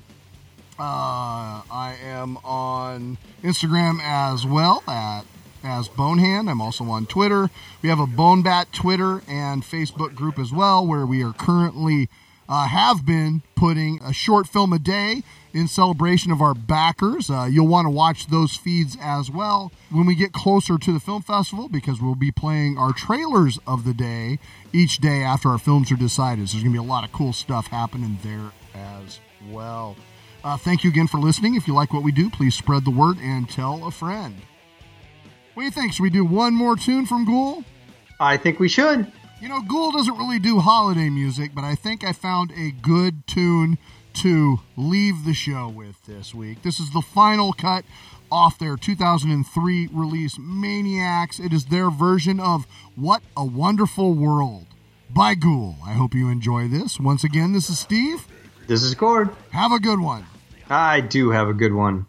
[0.77, 5.21] Uh, I am on Instagram as well at
[5.65, 6.49] as Bonehand.
[6.49, 7.49] I'm also on Twitter.
[7.81, 12.09] We have a Bonebat Twitter and Facebook group as well, where we are currently
[12.47, 15.23] uh, have been putting a short film a day
[15.53, 17.29] in celebration of our backers.
[17.29, 20.99] Uh, you'll want to watch those feeds as well when we get closer to the
[20.99, 24.37] film festival because we'll be playing our trailers of the day
[24.73, 26.47] each day after our films are decided.
[26.47, 29.19] So there's going to be a lot of cool stuff happening there as
[29.49, 29.95] well.
[30.43, 31.55] Uh, thank you again for listening.
[31.55, 34.35] If you like what we do, please spread the word and tell a friend.
[35.55, 35.93] What do you think?
[35.93, 37.63] Should we do one more tune from Ghoul?
[38.19, 39.09] I think we should.
[39.39, 43.25] You know, Ghoul doesn't really do holiday music, but I think I found a good
[43.25, 43.77] tune
[44.15, 46.61] to leave the show with this week.
[46.61, 47.85] This is the final cut
[48.29, 51.39] off their 2003 release, Maniaxe.
[51.39, 52.65] It is their version of
[52.97, 54.65] What a Wonderful World
[55.09, 55.77] by Ghoul.
[55.85, 56.99] I hope you enjoy this.
[56.99, 58.27] Once again, this is Steve.
[58.67, 59.29] This is Gord.
[59.51, 60.25] Have a good one.
[60.69, 62.07] I do have a good one.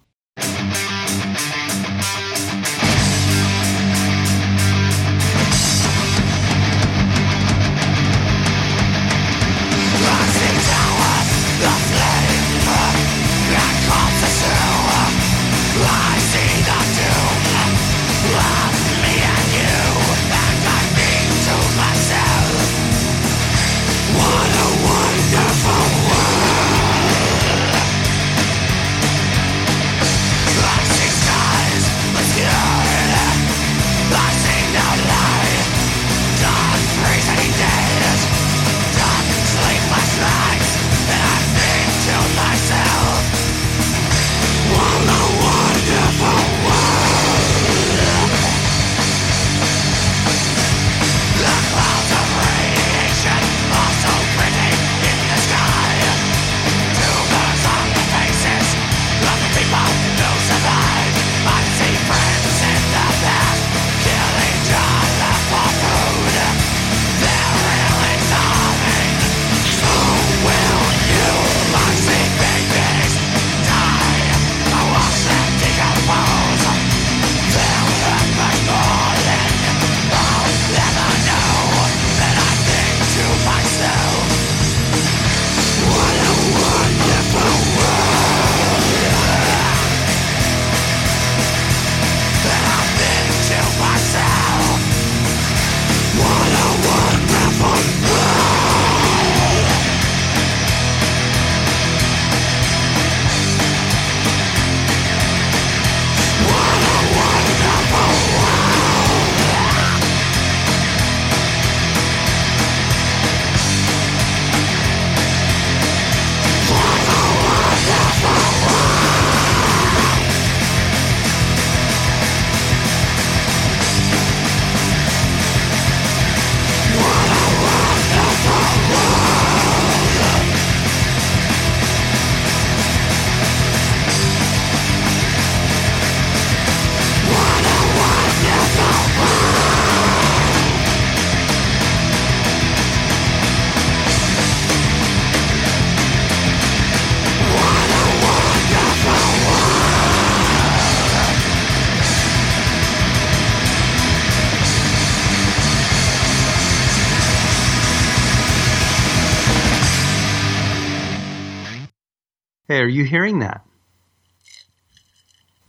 [162.87, 163.65] Are you hearing that?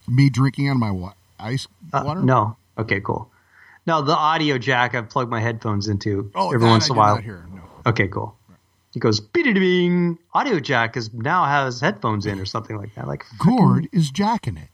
[0.08, 2.22] Me drinking on my wa- ice Uh, water?
[2.22, 2.56] no.
[2.78, 3.30] Okay, cool.
[3.86, 7.18] No, the audio jack I've plugged my headphones into Oh, every once in a while.
[7.18, 7.46] hear.
[7.54, 7.62] No.
[7.86, 8.36] Okay, cool.
[8.94, 10.18] He goes, bing.
[10.34, 13.08] Audio jack is now has headphones in or something like that.
[13.08, 14.70] Like Gord is jacking it.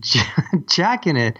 [0.68, 1.38] jacking it.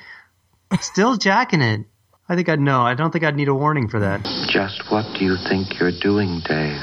[0.80, 1.84] Still jacking it.
[2.28, 2.82] I think I'd know.
[2.82, 4.24] I don't think I'd need a warning for that.
[4.48, 6.80] Just what do you think you're doing, Dave?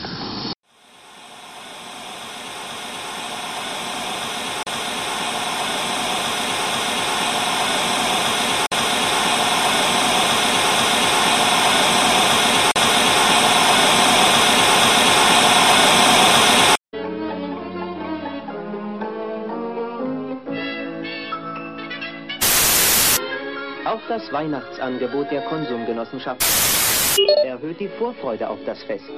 [24.13, 26.43] Das Weihnachtsangebot der Konsumgenossenschaft
[27.43, 29.09] erhöht die Vorfreude auf das Fest.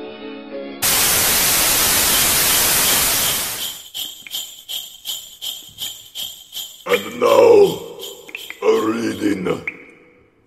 [6.85, 7.97] And now,
[8.61, 9.65] a reading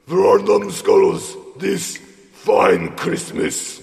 [0.07, 1.99] for our numbskulls this
[2.33, 3.83] fine Christmas.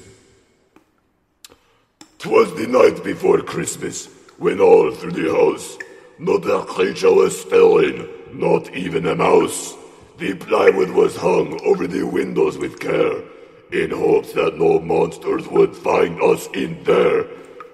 [2.18, 4.10] 'Twas the night before Christmas,
[4.40, 5.78] when all through the house
[6.18, 9.85] not a creature was stirring, not even a mouse.
[10.18, 13.22] The plywood was hung over the windows with care,
[13.74, 17.26] in hopes that no monsters would find us in there.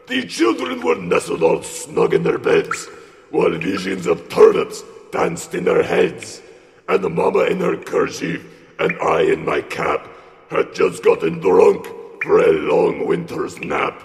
[0.08, 2.88] The children were nestled all snug in their beds,
[3.30, 6.42] while visions of turnips danced in their heads.
[6.90, 8.44] And the mama in her kerchief,
[8.80, 10.08] and I in my cap,
[10.50, 11.86] had just gotten drunk
[12.24, 14.02] for a long winter's nap.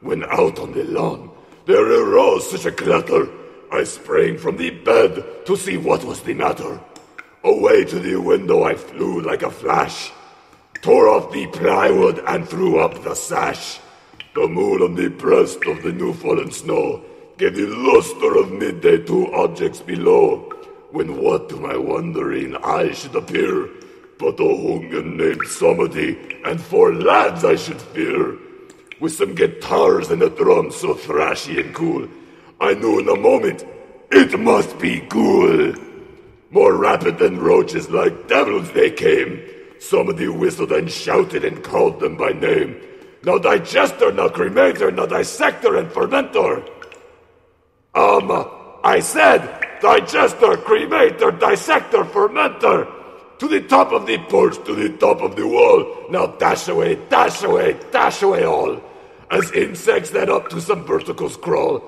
[0.00, 1.30] When out on the lawn,
[1.66, 3.28] there arose such a clatter,
[3.70, 6.80] I sprang from the bed to see what was the matter.
[7.48, 10.12] Away to the window I flew like a flash,
[10.82, 13.80] tore off the plywood and threw up the sash.
[14.34, 17.02] The moon on the breast of the new fallen snow
[17.38, 20.52] gave the luster of midday to objects below,
[20.90, 23.70] when what to my wondering eyes should appear
[24.18, 28.36] but a hunger named Somebody and four lads I should fear,
[29.00, 32.08] with some guitars and a drum so thrashy and cool.
[32.60, 33.64] I knew in a moment
[34.10, 35.87] it must be Ghoul.
[36.50, 39.42] More rapid than roaches, like devils they came.
[39.78, 42.80] Somebody whistled and shouted and called them by name.
[43.22, 46.64] Now digestor, now cremator, now dissector and fermentor.
[47.94, 48.30] Um,
[48.82, 49.40] I said
[49.82, 52.94] digestor, cremator, dissector, fermentor.
[53.38, 56.06] To the top of the porch, to the top of the wall.
[56.10, 58.82] Now dash away, dash away, dash away all.
[59.30, 61.82] As insects that up to some verticals crawl.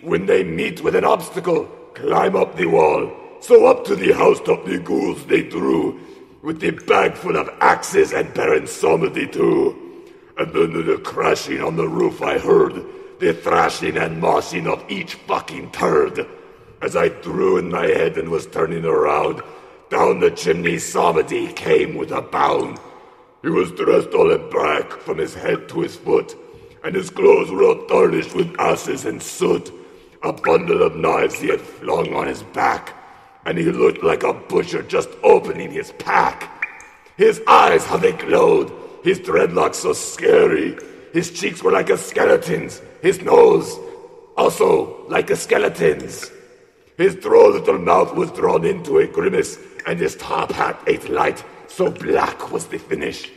[0.00, 3.21] When they meet with an obstacle, climb up the wall.
[3.42, 5.98] So up to the housetop the ghouls they drew,
[6.42, 9.76] with the bag full of axes and barren somebody too.
[10.38, 12.84] And then the crashing on the roof I heard,
[13.18, 16.24] the thrashing and moshing of each fucking turd.
[16.82, 19.42] As I threw in my head and was turning around,
[19.90, 22.78] down the chimney somebody came with a bound.
[23.42, 26.36] He was dressed all in black from his head to his foot,
[26.84, 29.72] and his clothes were all tarnished with ashes and soot.
[30.22, 32.94] A bundle of knives he had flung on his back,
[33.44, 36.66] and he looked like a butcher just opening his pack.
[37.16, 38.72] His eyes, how they glowed,
[39.04, 40.76] his dreadlocks so scary.
[41.12, 43.78] His cheeks were like a skeleton's, his nose
[44.36, 46.30] also like a skeleton's.
[46.96, 51.44] His droll little mouth was drawn into a grimace, and his top hat ate light,
[51.66, 53.30] so black was the finish.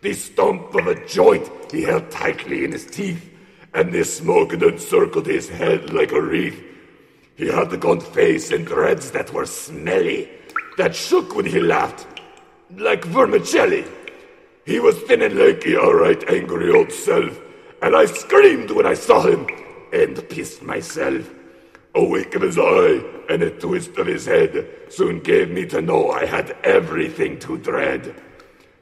[0.00, 3.30] The stump of a joint he held tightly in his teeth,
[3.72, 6.62] and the smoke encircled his head like a wreath.
[7.36, 10.28] He had the gaunt face and dreads that were smelly,
[10.78, 12.06] that shook when he laughed,
[12.76, 13.84] like vermicelli.
[14.64, 17.38] He was thin and lanky, all right, angry old self,
[17.82, 19.48] and I screamed when I saw him,
[19.92, 21.28] and pissed myself.
[21.96, 25.82] A wink of his eye and a twist of his head soon gave me to
[25.82, 28.14] know I had everything to dread.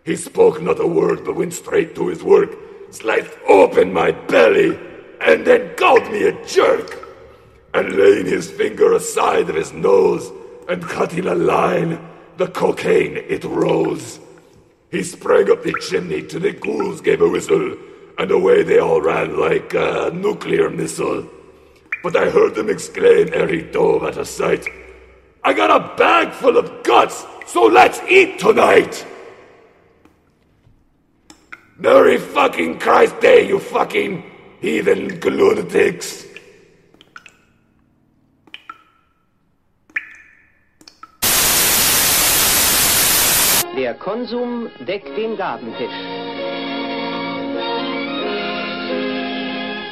[0.04, 2.54] He spoke not a word, but went straight to his work,
[2.90, 4.78] sliced open my belly,
[5.20, 7.01] and then called me a jerk.
[7.74, 10.30] And laying his finger aside of his nose
[10.68, 11.98] and cutting a line,
[12.36, 14.18] the cocaine it rose.
[14.90, 17.76] He sprang up the chimney till the ghouls gave a whistle,
[18.18, 21.26] and away they all ran like a nuclear missile.
[22.02, 24.66] But I heard them exclaim ere he dove at a sight,
[25.44, 29.04] I got a bag full of guts, so let's eat tonight!
[31.76, 34.22] Merry fucking Christ Day, you fucking
[34.60, 36.31] heathen lunatics!
[44.02, 46.81] Konsum deckt den Gabentisch.